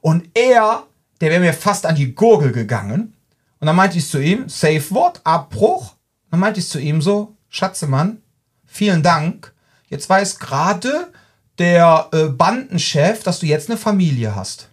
[0.02, 0.84] Und er,
[1.22, 3.16] der wäre mir fast an die Gurgel gegangen.
[3.60, 5.96] Und dann meinte ich zu ihm, Safe Wort, Abbruch.
[6.30, 8.22] Dann meinte ich zu ihm so, Schatzemann,
[8.66, 9.54] vielen Dank.
[9.88, 11.12] Jetzt weiß gerade
[11.58, 14.70] der äh, Bandenchef, dass du jetzt eine Familie hast.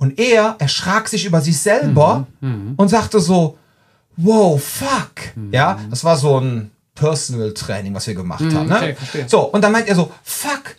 [0.00, 3.58] Und er erschrak sich über sich selber mhm, mhm, und sagte so,
[4.16, 5.36] wow, fuck.
[5.36, 5.52] Mhm.
[5.52, 8.68] Ja, das war so ein Personal Training, was wir gemacht mhm, haben.
[8.68, 8.76] Ne?
[8.76, 8.96] Okay,
[9.26, 10.76] so, und dann meint er so, fuck,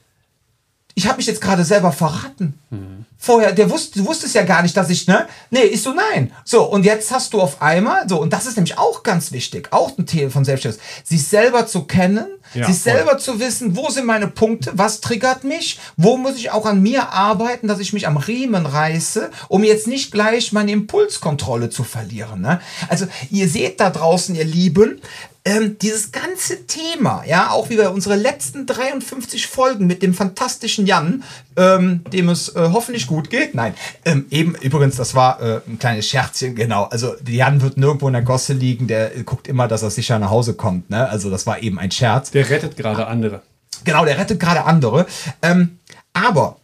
[0.96, 2.58] ich habe mich jetzt gerade selber verraten.
[2.72, 3.06] Mhm.
[3.24, 5.28] Vorher, der wusste, du wusstest ja gar nicht, dass ich, ne?
[5.52, 6.34] Nee, ich so, nein.
[6.44, 9.68] So, und jetzt hast du auf einmal, so, und das ist nämlich auch ganz wichtig,
[9.70, 12.94] auch ein Thema von Selbstständigkeit, sich selber zu kennen, ja, sich voll.
[12.94, 16.82] selber zu wissen, wo sind meine Punkte, was triggert mich, wo muss ich auch an
[16.82, 21.84] mir arbeiten, dass ich mich am Riemen reiße, um jetzt nicht gleich meine Impulskontrolle zu
[21.84, 22.42] verlieren.
[22.42, 22.60] Ne?
[22.90, 25.00] Also ihr seht da draußen, ihr Lieben,
[25.44, 30.86] ähm, dieses ganze Thema, ja, auch wie bei unseren letzten 53 Folgen mit dem fantastischen
[30.86, 31.24] Jan,
[31.58, 33.56] ähm, dem es äh, hoffentlich gut geht.
[33.56, 33.74] Nein,
[34.06, 36.84] ähm, eben übrigens, das war äh, ein kleines Scherzchen, genau.
[36.86, 40.20] Also Jan wird nirgendwo in der Gosse liegen, der äh, guckt immer, dass er sicher
[40.20, 40.92] nach Hause kommt.
[40.92, 41.10] Ne?
[41.10, 42.30] Also das war eben ein Scherz.
[42.32, 43.42] Der rettet gerade andere.
[43.84, 45.08] Genau, der rettet gerade andere.
[45.42, 45.80] Ähm,
[46.14, 46.58] aber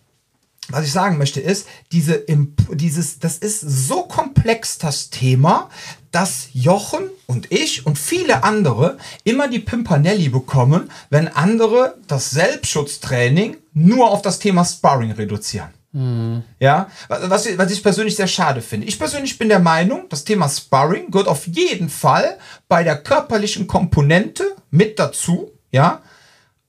[0.70, 2.26] was ich sagen möchte ist, diese,
[2.74, 5.70] dieses, das ist so komplex, das Thema,
[6.12, 13.58] dass Jochen und ich und viele andere immer die Pimpanelli bekommen, wenn andere das Selbstschutztraining
[13.74, 15.70] nur auf das Thema Sparring reduzieren.
[15.92, 16.44] Mhm.
[16.60, 18.88] Ja, was, was ich persönlich sehr schade finde.
[18.88, 23.68] Ich persönlich bin der Meinung, das Thema Sparring gehört auf jeden Fall bei der körperlichen
[23.68, 25.52] Komponente mit dazu.
[25.72, 26.02] Ja,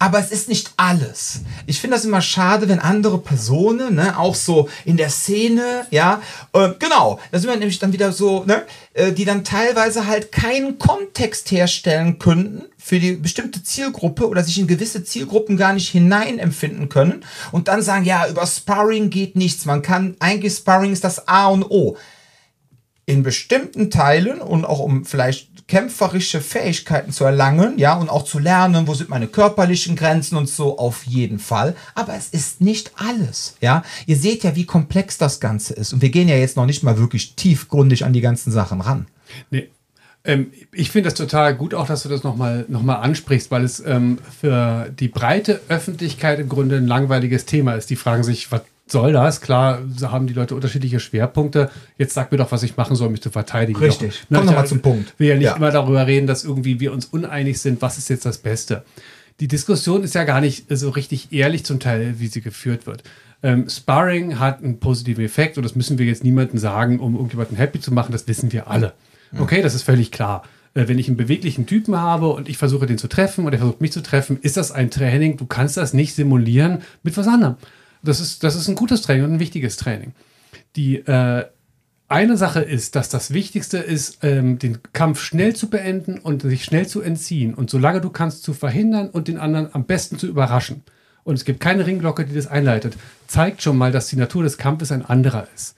[0.01, 1.41] aber es ist nicht alles.
[1.67, 6.23] Ich finde das immer schade, wenn andere Personen, ne, auch so in der Szene, ja,
[6.53, 10.31] äh, genau, da sind wir nämlich dann wieder so, ne, äh, die dann teilweise halt
[10.31, 15.89] keinen Kontext herstellen könnten für die bestimmte Zielgruppe oder sich in gewisse Zielgruppen gar nicht
[15.89, 19.65] hineinempfinden können und dann sagen, ja, über Sparring geht nichts.
[19.65, 21.97] Man kann, eigentlich Sparring ist das A und O.
[23.05, 28.39] In bestimmten Teilen und auch um vielleicht kämpferische Fähigkeiten zu erlangen, ja, und auch zu
[28.39, 31.77] lernen, wo sind meine körperlichen Grenzen und so, auf jeden Fall.
[31.95, 33.83] Aber es ist nicht alles, ja.
[34.07, 35.93] Ihr seht ja, wie komplex das Ganze ist.
[35.93, 39.07] Und wir gehen ja jetzt noch nicht mal wirklich tiefgründig an die ganzen Sachen ran.
[39.51, 39.69] Nee.
[40.25, 43.62] Ähm, ich finde das total gut, auch dass du das nochmal noch mal ansprichst, weil
[43.62, 47.91] es ähm, für die breite Öffentlichkeit im Grunde ein langweiliges Thema ist.
[47.91, 48.62] Die fragen sich, was
[48.93, 49.41] soll das?
[49.41, 51.70] Klar haben die Leute unterschiedliche Schwerpunkte.
[51.97, 53.78] Jetzt sag mir doch, was ich machen soll, mich zu verteidigen.
[53.78, 54.24] Richtig.
[54.32, 55.14] Komm nochmal zum Punkt.
[55.18, 55.57] Wir ja nicht ja.
[55.57, 58.84] immer darüber reden, dass irgendwie wir uns uneinig sind, was ist jetzt das Beste.
[59.41, 63.05] Die Diskussion ist ja gar nicht so richtig ehrlich zum Teil, wie sie geführt wird.
[63.43, 67.57] Ähm, Sparring hat einen positiven Effekt und das müssen wir jetzt niemandem sagen, um irgendjemanden
[67.57, 68.11] happy zu machen.
[68.11, 68.95] Das wissen wir alle.
[69.39, 70.43] Okay, das ist völlig klar.
[70.74, 73.59] Äh, wenn ich einen beweglichen Typen habe und ich versuche den zu treffen und er
[73.59, 75.36] versucht mich zu treffen, ist das ein Training.
[75.36, 77.57] Du kannst das nicht simulieren mit was anderem.
[78.03, 80.13] Das ist, das ist ein gutes Training und ein wichtiges Training.
[80.77, 81.45] Die äh,
[82.09, 86.65] eine Sache ist, dass das Wichtigste ist, ähm, den Kampf schnell zu beenden und sich
[86.65, 90.27] schnell zu entziehen und solange du kannst zu verhindern und den anderen am besten zu
[90.27, 90.83] überraschen.
[91.25, 92.97] Und es gibt keine Ringglocke, die das einleitet.
[93.27, 95.77] Zeigt schon mal, dass die Natur des Kampfes ein anderer ist.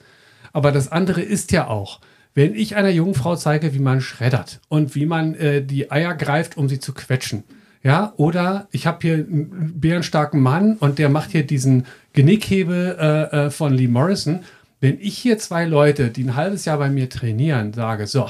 [0.53, 1.99] Aber das andere ist ja auch,
[2.33, 6.15] wenn ich einer jungen Frau zeige, wie man schreddert und wie man äh, die Eier
[6.15, 7.43] greift, um sie zu quetschen,
[7.83, 13.45] ja, oder ich habe hier einen bärenstarken Mann und der macht hier diesen Genickhebel äh,
[13.45, 14.41] äh, von Lee Morrison.
[14.79, 18.29] Wenn ich hier zwei Leute, die ein halbes Jahr bei mir trainieren, sage, so,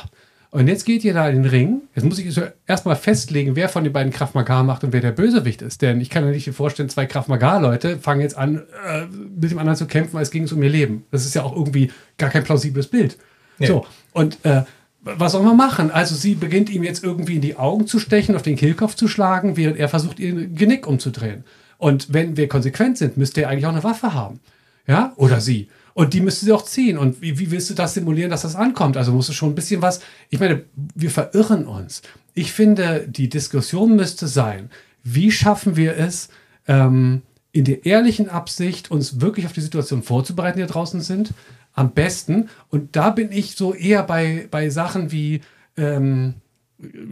[0.52, 1.82] und jetzt geht ihr da in den Ring.
[1.96, 5.14] Jetzt muss ich erstmal festlegen, wer von den beiden Kraft Maga macht und wer der
[5.14, 5.82] Bösewicht ist.
[5.82, 9.60] Denn ich kann mir nicht vorstellen, zwei Kraft Maga-Leute fangen jetzt an, äh, mit dem
[9.60, 11.06] anderen zu kämpfen, als ging es um ihr Leben.
[11.10, 13.18] Das ist ja auch irgendwie gar kein plausibles Bild.
[13.60, 13.68] Nee.
[13.68, 14.64] So, und äh,
[15.04, 15.92] was soll man machen?
[15.92, 19.08] Also sie beginnt ihm jetzt irgendwie in die Augen zu stechen, auf den Kehlkopf zu
[19.08, 21.44] schlagen, während er versucht, ihr Genick umzudrehen.
[21.78, 24.40] Und wenn wir konsequent sind, müsste er eigentlich auch eine Waffe haben.
[24.86, 25.14] Ja?
[25.16, 25.70] Oder sie.
[25.94, 26.98] Und die müsste sie auch ziehen.
[26.98, 28.98] Und wie, wie willst du das simulieren, dass das ankommt?
[28.98, 30.02] Also musst du schon ein bisschen was.
[30.30, 30.64] Ich meine,
[30.96, 32.04] wir verirren uns.
[32.34, 34.70] Ich finde, die Diskussion müsste sein,
[35.04, 36.30] wie schaffen wir es,
[36.68, 41.32] ähm, in der ehrlichen Absicht, uns wirklich auf die Situation vorzubereiten, die da draußen sind,
[41.74, 42.50] am besten.
[42.70, 45.42] Und da bin ich so eher bei, bei Sachen wie
[45.78, 46.36] ähm,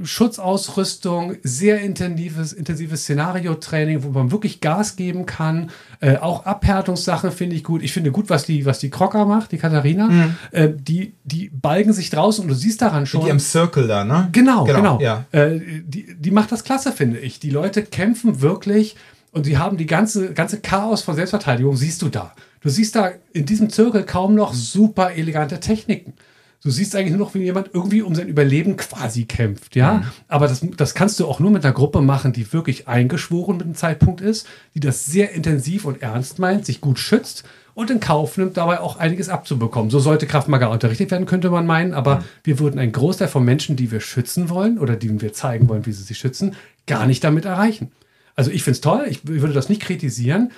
[0.03, 5.69] Schutzausrüstung, sehr intensives, intensives Szenariotraining, wo man wirklich Gas geben kann.
[5.99, 7.83] Äh, auch Abhärtungssachen finde ich gut.
[7.83, 10.07] Ich finde gut, was die, was die Crocker macht, die Katharina.
[10.07, 10.35] Mhm.
[10.51, 13.25] Äh, die, die balgen sich draußen und du siehst daran schon.
[13.25, 14.29] Die im Circle da, ne?
[14.31, 14.97] Genau, genau.
[14.97, 15.01] genau.
[15.01, 15.25] Ja.
[15.31, 17.39] Äh, die, die macht das klasse, finde ich.
[17.39, 18.95] Die Leute kämpfen wirklich
[19.31, 22.33] und sie haben die ganze, ganze Chaos von Selbstverteidigung, siehst du da.
[22.61, 26.13] Du siehst da in diesem Zirkel kaum noch super elegante Techniken.
[26.61, 29.93] Du siehst eigentlich nur noch, wie jemand irgendwie um sein Überleben quasi kämpft, ja.
[29.93, 30.03] Mhm.
[30.27, 33.65] Aber das, das kannst du auch nur mit einer Gruppe machen, die wirklich eingeschworen mit
[33.65, 34.45] dem Zeitpunkt ist,
[34.75, 37.45] die das sehr intensiv und ernst meint, sich gut schützt
[37.75, 39.89] und in Kauf nimmt, dabei auch einiges abzubekommen.
[39.89, 42.23] So sollte Kraftmaga unterrichtet werden, könnte man meinen, aber mhm.
[42.43, 45.85] wir würden einen Großteil von Menschen, die wir schützen wollen oder denen wir zeigen wollen,
[45.85, 46.55] wie sie sich schützen,
[46.87, 47.93] gar nicht damit erreichen.
[48.35, 50.51] Also ich finde es toll, ich würde das nicht kritisieren,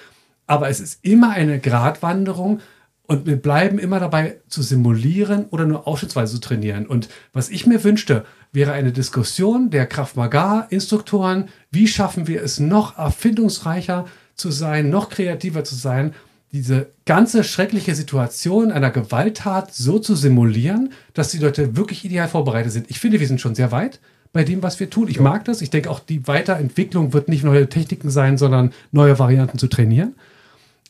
[0.52, 2.60] aber es ist immer eine Gratwanderung
[3.08, 6.88] und wir bleiben immer dabei zu simulieren oder nur ausschnittsweise zu trainieren.
[6.88, 12.44] Und was ich mir wünschte, wäre eine Diskussion der Kraft Maga Instruktoren, wie schaffen wir
[12.44, 16.14] es noch erfindungsreicher zu sein, noch kreativer zu sein,
[16.52, 22.74] diese ganze schreckliche Situation einer Gewalttat so zu simulieren, dass die Leute wirklich ideal vorbereitet
[22.74, 22.92] sind.
[22.92, 24.02] Ich finde, wir sind schon sehr weit
[24.34, 25.08] bei dem, was wir tun.
[25.08, 25.62] Ich mag das.
[25.62, 30.14] Ich denke auch, die Weiterentwicklung wird nicht neue Techniken sein, sondern neue Varianten zu trainieren.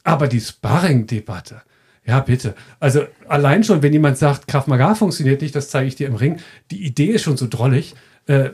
[0.04, 1.62] Aber die Sparring-Debatte,
[2.06, 2.56] ja, bitte.
[2.80, 6.16] Also allein schon, wenn jemand sagt, Kraft Maga funktioniert nicht, das zeige ich dir im
[6.16, 6.40] Ring,
[6.72, 7.96] die Idee ist schon so drollig.
[8.28, 8.52] Äh,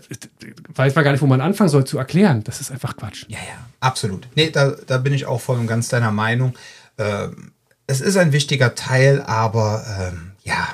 [0.74, 2.44] weiß man gar nicht, wo man anfangen soll zu erklären.
[2.44, 3.26] Das ist einfach Quatsch.
[3.28, 4.28] Ja, ja, absolut.
[4.36, 6.56] Nee, da, da bin ich auch voll und ganz deiner Meinung.
[6.98, 7.52] Ähm,
[7.86, 10.68] es ist ein wichtiger Teil, aber ähm, ja,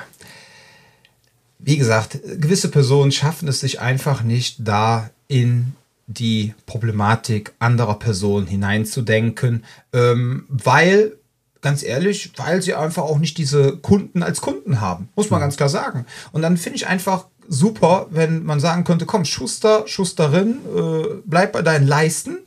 [1.58, 5.74] wie gesagt, gewisse Personen schaffen es sich einfach nicht, da in
[6.06, 11.16] die Problematik anderer Personen hineinzudenken, ähm, weil,
[11.60, 15.44] ganz ehrlich, weil sie einfach auch nicht diese Kunden als Kunden haben, muss man mhm.
[15.44, 16.06] ganz klar sagen.
[16.32, 21.52] Und dann finde ich einfach super, wenn man sagen könnte, komm, Schuster, Schusterin, äh, bleib
[21.52, 22.38] bei deinen Leisten,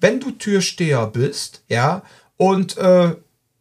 [0.00, 2.02] wenn du Türsteher bist, ja,
[2.36, 3.14] und äh,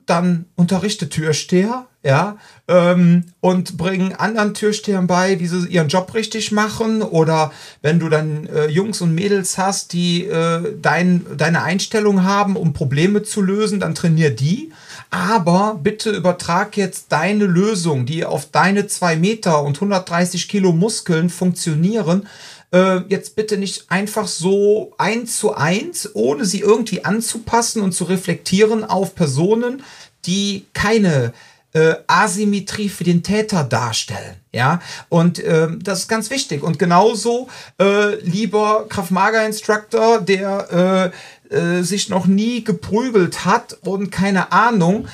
[0.06, 2.38] dann unterrichte Türsteher, ja,
[2.68, 7.02] ähm, und bringen anderen Türstehern bei, wie sie ihren Job richtig machen.
[7.02, 12.58] Oder wenn du dann äh, Jungs und Mädels hast, die äh, dein, deine Einstellung haben,
[12.58, 14.74] um Probleme zu lösen, dann trainier die.
[15.12, 21.30] Aber bitte übertrag jetzt deine Lösung, die auf deine zwei Meter und 130 Kilo Muskeln
[21.30, 22.28] funktionieren,
[22.74, 28.04] äh, jetzt bitte nicht einfach so eins zu eins, ohne sie irgendwie anzupassen und zu
[28.04, 29.84] reflektieren auf Personen,
[30.26, 31.34] die keine
[31.74, 34.36] äh, Asymmetrie für den Täter darstellen.
[34.52, 36.62] Ja, und ähm, das ist ganz wichtig.
[36.62, 37.48] Und genauso,
[37.80, 41.12] äh, lieber Kraft-Mager-Instructor, der
[41.52, 45.08] äh, äh, sich noch nie geprügelt hat und keine Ahnung,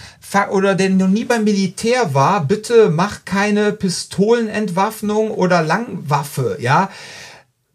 [0.51, 6.89] oder der noch nie beim Militär war, bitte mach keine Pistolenentwaffnung oder Langwaffe, ja.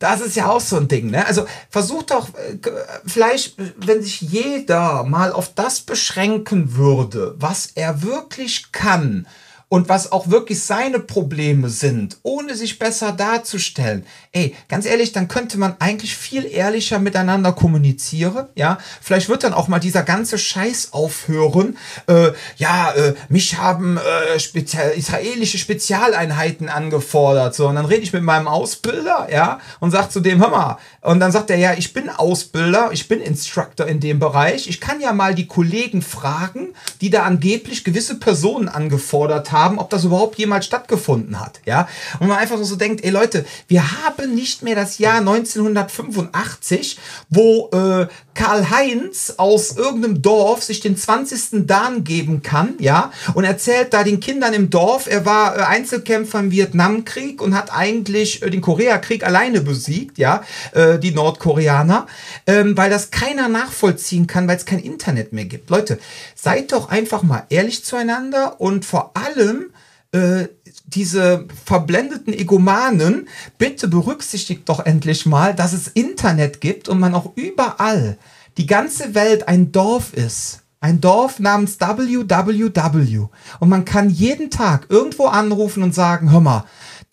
[0.05, 1.27] Das ist ja auch so ein Ding, ne?
[1.27, 2.59] Also versucht doch, äh,
[3.07, 9.27] vielleicht, wenn sich jeder mal auf das beschränken würde, was er wirklich kann,
[9.75, 14.07] und was auch wirklich seine Probleme sind, ohne sich besser darzustellen.
[14.37, 18.79] Ey, ganz ehrlich, dann könnte man eigentlich viel ehrlicher miteinander kommunizieren, ja.
[19.01, 21.79] Vielleicht wird dann auch mal dieser ganze Scheiß aufhören.
[22.09, 27.69] Äh, ja, äh, mich haben äh, spezial, israelische Spezialeinheiten angefordert, so.
[27.69, 31.21] Und dann rede ich mit meinem Ausbilder, ja, und sag zu dem, hör mal, und
[31.21, 34.69] dann sagt er, ja, ich bin Ausbilder, ich bin Instructor in dem Bereich.
[34.69, 39.91] Ich kann ja mal die Kollegen fragen, die da angeblich gewisse Personen angefordert haben ob
[39.91, 41.61] das überhaupt jemals stattgefunden hat.
[41.67, 41.89] Ja?
[42.19, 46.99] Und man einfach so denkt, ey Leute, wir haben nicht mehr das Jahr 1985,
[47.29, 51.67] wo äh, Karl-Heinz aus irgendeinem Dorf sich den 20.
[51.67, 56.41] Dan geben kann, ja, und erzählt da den Kindern im Dorf, er war äh, Einzelkämpfer
[56.41, 62.07] im Vietnamkrieg und hat eigentlich äh, den Koreakrieg alleine besiegt, ja, äh, die Nordkoreaner,
[62.47, 65.71] ähm, weil das keiner nachvollziehen kann, weil es kein Internet mehr gibt.
[65.71, 65.99] Leute,
[66.35, 69.71] seid doch einfach mal ehrlich zueinander und vor allem
[70.15, 70.49] äh,
[70.87, 77.33] diese verblendeten Egomanen, bitte berücksichtigt doch endlich mal, dass es Internet gibt und man auch
[77.35, 78.17] überall
[78.57, 80.61] die ganze Welt ein Dorf ist.
[80.81, 83.27] Ein Dorf namens WWW.
[83.59, 86.65] Und man kann jeden Tag irgendwo anrufen und sagen, hör mal,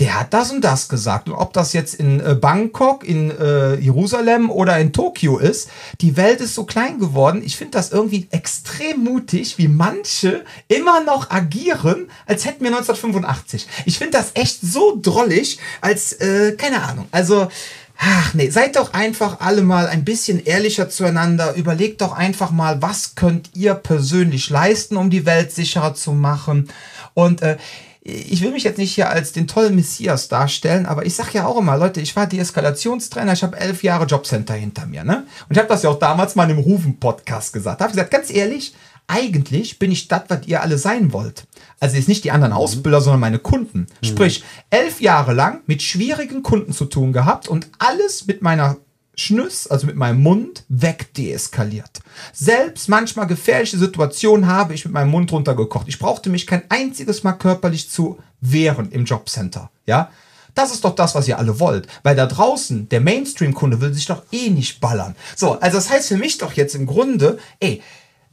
[0.01, 1.29] der hat das und das gesagt.
[1.29, 5.69] Und ob das jetzt in äh, Bangkok, in äh, Jerusalem oder in Tokio ist,
[6.01, 7.43] die Welt ist so klein geworden.
[7.45, 13.67] Ich finde das irgendwie extrem mutig, wie manche immer noch agieren, als hätten wir 1985.
[13.85, 17.05] Ich finde das echt so drollig, als, äh, keine Ahnung.
[17.11, 17.47] Also,
[18.03, 21.53] Ach nee, seid doch einfach alle mal ein bisschen ehrlicher zueinander.
[21.53, 26.69] Überlegt doch einfach mal, was könnt ihr persönlich leisten, um die Welt sicherer zu machen.
[27.13, 27.57] Und äh,
[28.03, 31.45] ich will mich jetzt nicht hier als den tollen Messias darstellen, aber ich sag ja
[31.45, 35.27] auch immer, Leute, ich war Deeskalationstrainer, ich habe elf Jahre Jobcenter hinter mir, ne?
[35.47, 37.79] Und ich habe das ja auch damals mal im Rufen-Podcast gesagt.
[37.79, 38.73] Da habe ich gesagt, ganz ehrlich,
[39.05, 41.45] eigentlich bin ich das, was ihr alle sein wollt.
[41.79, 42.59] Also jetzt nicht die anderen mhm.
[42.59, 43.87] Ausbilder, sondern meine Kunden.
[44.01, 44.05] Mhm.
[44.05, 48.77] Sprich, elf Jahre lang mit schwierigen Kunden zu tun gehabt und alles mit meiner
[49.15, 51.99] Schnüss, also mit meinem Mund, wegdeeskaliert.
[52.33, 55.87] Selbst manchmal gefährliche Situationen habe ich mit meinem Mund runtergekocht.
[55.87, 59.69] Ich brauchte mich kein einziges Mal körperlich zu wehren im Jobcenter.
[59.85, 60.11] Ja,
[60.55, 61.87] das ist doch das, was ihr alle wollt.
[62.03, 65.15] Weil da draußen, der Mainstream-Kunde will sich doch eh nicht ballern.
[65.35, 67.81] So, also das heißt für mich doch jetzt im Grunde, ey,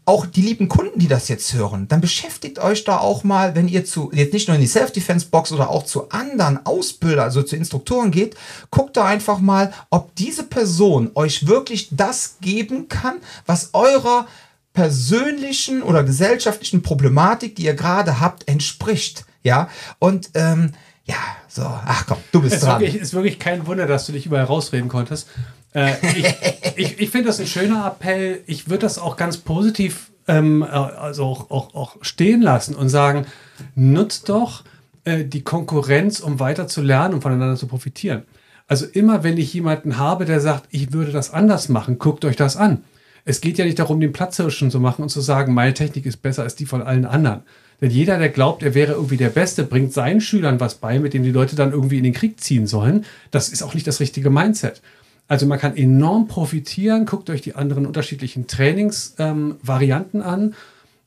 [0.09, 3.68] auch die lieben Kunden, die das jetzt hören, dann beschäftigt euch da auch mal, wenn
[3.68, 7.56] ihr zu, jetzt nicht nur in die Self-Defense-Box oder auch zu anderen Ausbildern, also zu
[7.56, 8.34] Instruktoren geht,
[8.70, 14.26] guckt da einfach mal, ob diese Person euch wirklich das geben kann, was eurer
[14.72, 19.26] persönlichen oder gesellschaftlichen Problematik, die ihr gerade habt, entspricht.
[19.42, 20.72] Ja, und ähm,
[21.04, 21.16] ja,
[21.48, 22.82] so, ach komm, du bist es dran.
[22.82, 25.26] Es ist wirklich kein Wunder, dass du dich überall rausreden konntest.
[25.75, 26.35] Äh, ich
[26.79, 28.41] ich, ich finde das ein schöner Appell.
[28.47, 32.89] Ich würde das auch ganz positiv ähm, äh, also auch, auch, auch stehen lassen und
[32.89, 33.27] sagen,
[33.75, 34.62] nutzt doch
[35.05, 38.23] äh, die Konkurrenz, um weiter zu lernen und voneinander zu profitieren.
[38.69, 42.37] Also immer, wenn ich jemanden habe, der sagt, ich würde das anders machen, guckt euch
[42.37, 42.85] das an.
[43.25, 46.19] Es geht ja nicht darum, den Platzhirschen zu machen und zu sagen, meine Technik ist
[46.19, 47.43] besser als die von allen anderen.
[47.81, 51.14] Denn jeder, der glaubt, er wäre irgendwie der Beste, bringt seinen Schülern was bei, mit
[51.14, 53.05] dem die Leute dann irgendwie in den Krieg ziehen sollen.
[53.31, 54.83] Das ist auch nicht das richtige Mindset.
[55.29, 57.07] Also man kann enorm profitieren.
[57.07, 60.55] Guckt euch die anderen unterschiedlichen Trainingsvarianten ähm, an.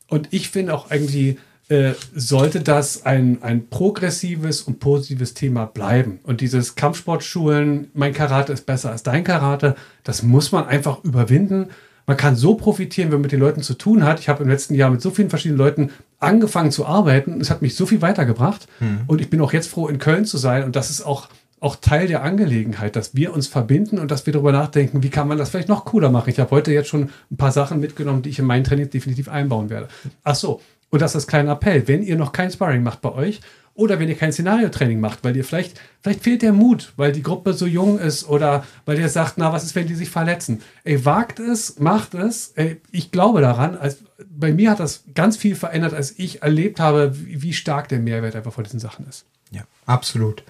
[0.07, 1.38] Und ich finde auch irgendwie,
[1.69, 6.19] äh, sollte das ein, ein progressives und positives Thema bleiben.
[6.24, 11.67] Und dieses Kampfsportschulen, mein Karate ist besser als dein Karate, das muss man einfach überwinden.
[12.07, 14.19] Man kann so profitieren, wenn man mit den Leuten zu tun hat.
[14.19, 17.39] Ich habe im letzten Jahr mit so vielen verschiedenen Leuten angefangen zu arbeiten.
[17.39, 18.67] Es hat mich so viel weitergebracht.
[18.82, 19.01] Mhm.
[19.07, 20.65] Und ich bin auch jetzt froh, in Köln zu sein.
[20.65, 21.30] Und das ist auch
[21.62, 25.28] auch Teil der Angelegenheit, dass wir uns verbinden und dass wir darüber nachdenken, wie kann
[25.28, 26.32] man das vielleicht noch cooler machen.
[26.32, 29.30] Ich habe heute jetzt schon ein paar Sachen mitgenommen, die ich in mein Training definitiv
[29.30, 29.88] einbauen werde.
[30.24, 30.59] Ach so,
[30.89, 31.88] und das ist kleiner Appell.
[31.88, 33.41] Wenn ihr noch kein Sparring macht bei euch
[33.76, 37.22] oder wenn ihr kein Szenario-Training macht, weil ihr vielleicht, vielleicht fehlt der Mut, weil die
[37.22, 40.64] Gruppe so jung ist oder weil ihr sagt, na, was ist, wenn die sich verletzen?
[40.84, 42.53] Ey, wagt es, macht es.
[42.55, 43.78] Ey, ich glaube daran.
[43.78, 43.97] Also
[44.30, 48.36] bei mir hat das ganz viel verändert, als ich erlebt habe, wie stark der Mehrwert
[48.36, 49.26] einfach von diesen Sachen ist.
[49.51, 50.43] Ja, absolut.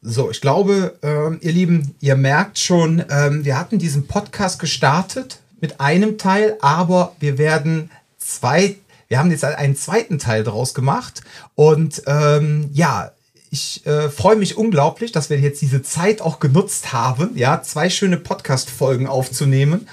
[0.00, 5.40] So, ich glaube, äh, ihr Lieben, ihr merkt schon, äh, wir hatten diesen Podcast gestartet
[5.60, 8.76] mit einem Teil, aber wir werden zwei
[9.08, 11.22] Wir haben jetzt einen zweiten Teil draus gemacht.
[11.54, 13.10] Und ähm, ja,
[13.50, 17.88] ich äh, freue mich unglaublich, dass wir jetzt diese Zeit auch genutzt haben, ja, zwei
[17.88, 19.88] schöne Podcast-Folgen aufzunehmen.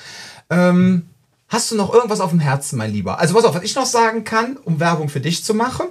[0.49, 1.07] Ähm,
[1.47, 3.17] hast du noch irgendwas auf dem Herzen, mein Lieber?
[3.19, 5.87] Also, was auf, was ich noch sagen kann, um Werbung für dich zu machen.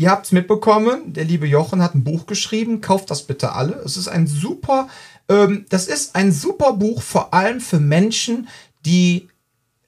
[0.00, 3.74] Ihr habt es mitbekommen, der liebe Jochen hat ein Buch geschrieben, kauft das bitte alle.
[3.84, 4.88] Es ist ein super,
[5.28, 8.48] ähm, das ist ein super Buch, vor allem für Menschen,
[8.86, 9.28] die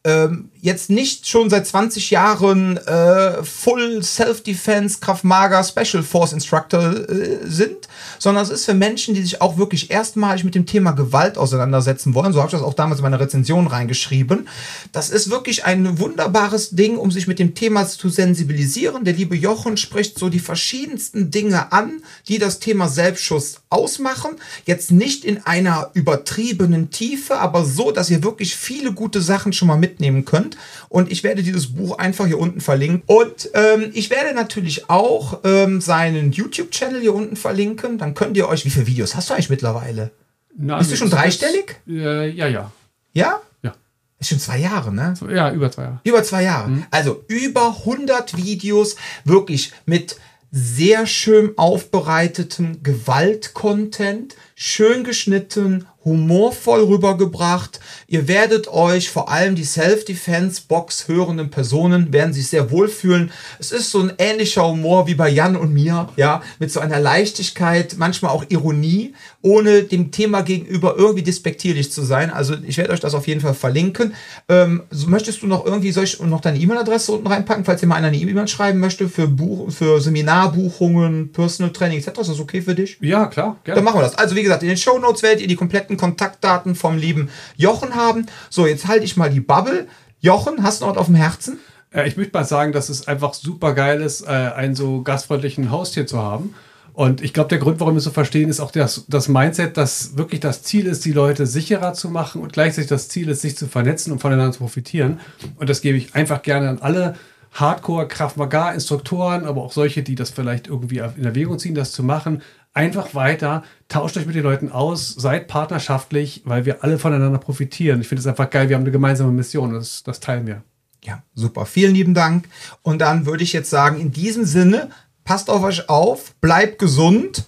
[0.02, 7.08] ähm, jetzt nicht schon seit 20 Jahren äh, Full Self-Defense, Krav Maga, Special Force Instructor
[7.08, 7.88] äh, sind,
[8.18, 12.14] sondern es ist für Menschen, die sich auch wirklich erstmalig mit dem Thema Gewalt auseinandersetzen
[12.14, 12.32] wollen.
[12.32, 14.48] So habe ich das auch damals in meiner Rezension reingeschrieben.
[14.92, 19.04] Das ist wirklich ein wunderbares Ding, um sich mit dem Thema zu sensibilisieren.
[19.04, 24.32] Der liebe Jochen spricht so die verschiedensten Dinge an, die das Thema Selbstschutz ausmachen.
[24.66, 29.68] Jetzt nicht in einer übertriebenen Tiefe, aber so, dass ihr wirklich viele gute Sachen schon
[29.68, 30.56] mal mitnehmen könnt könnt.
[30.88, 33.02] Und ich werde dieses Buch einfach hier unten verlinken.
[33.06, 37.98] Und ähm, ich werde natürlich auch ähm, seinen YouTube-Channel hier unten verlinken.
[37.98, 40.10] Dann könnt ihr euch, wie viele Videos hast du eigentlich mittlerweile?
[40.56, 41.76] Na, Bist du schon dreistellig?
[41.86, 42.72] Das, äh, ja, ja.
[43.12, 43.40] Ja?
[43.62, 43.74] Ja.
[44.18, 45.14] Ist schon zwei Jahre, ne?
[45.32, 46.00] Ja, über zwei Jahre.
[46.04, 46.68] Über zwei Jahre.
[46.68, 46.86] Mhm.
[46.90, 50.16] Also über 100 Videos, wirklich mit
[50.52, 57.80] sehr schön aufbereitetem Gewalt-Content, schön geschnitten, humorvoll rübergebracht.
[58.06, 63.30] Ihr werdet euch, vor allem die Self-Defense-Box hörenden Personen, werden sich sehr wohlfühlen.
[63.58, 67.00] Es ist so ein ähnlicher Humor wie bei Jan und mir, ja, mit so einer
[67.00, 72.30] Leichtigkeit, manchmal auch Ironie, ohne dem Thema gegenüber irgendwie despektierlich zu sein.
[72.30, 74.14] Also ich werde euch das auf jeden Fall verlinken.
[74.48, 77.86] Ähm, so möchtest du noch irgendwie, soll ich noch deine E-Mail-Adresse unten reinpacken, falls dir
[77.86, 82.08] mal einer eine E-Mail schreiben möchte für Buch, für Seminarbuchungen, Personal Training etc.
[82.20, 82.98] Ist das okay für dich?
[83.00, 83.76] Ja, klar, gerne.
[83.76, 84.18] Dann machen wir das.
[84.18, 87.94] Also wie gesagt, in den Show Notes werdet ihr die kompletten Kontaktdaten vom lieben Jochen
[87.94, 88.26] haben.
[88.50, 89.86] So, jetzt halte ich mal die Bubble.
[90.20, 91.58] Jochen, hast du noch was auf dem Herzen?
[91.94, 95.70] Äh, ich möchte mal sagen, dass es einfach super geil ist, äh, einen so gastfreundlichen
[95.70, 96.54] Haustier zu haben.
[96.92, 100.16] Und ich glaube, der Grund, warum wir so verstehen, ist auch das, das Mindset, dass
[100.16, 103.56] wirklich das Ziel ist, die Leute sicherer zu machen und gleichzeitig das Ziel ist, sich
[103.56, 105.20] zu vernetzen und voneinander zu profitieren.
[105.56, 107.16] Und das gebe ich einfach gerne an alle
[107.52, 111.92] Hardcore Kraft Maga Instruktoren, aber auch solche, die das vielleicht irgendwie in Erwägung ziehen, das
[111.92, 116.98] zu machen einfach weiter, tauscht euch mit den Leuten aus, seid partnerschaftlich, weil wir alle
[116.98, 118.00] voneinander profitieren.
[118.00, 120.62] Ich finde es einfach geil, wir haben eine gemeinsame Mission, das, das teilen wir.
[121.02, 121.66] Ja, super.
[121.66, 122.48] Vielen lieben Dank.
[122.82, 124.90] Und dann würde ich jetzt sagen, in diesem Sinne,
[125.30, 127.44] passt auf euch auf, bleibt gesund.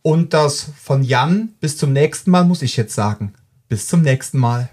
[0.00, 3.34] Und das von Jan bis zum nächsten Mal muss ich jetzt sagen.
[3.68, 4.70] Bis zum nächsten Mal.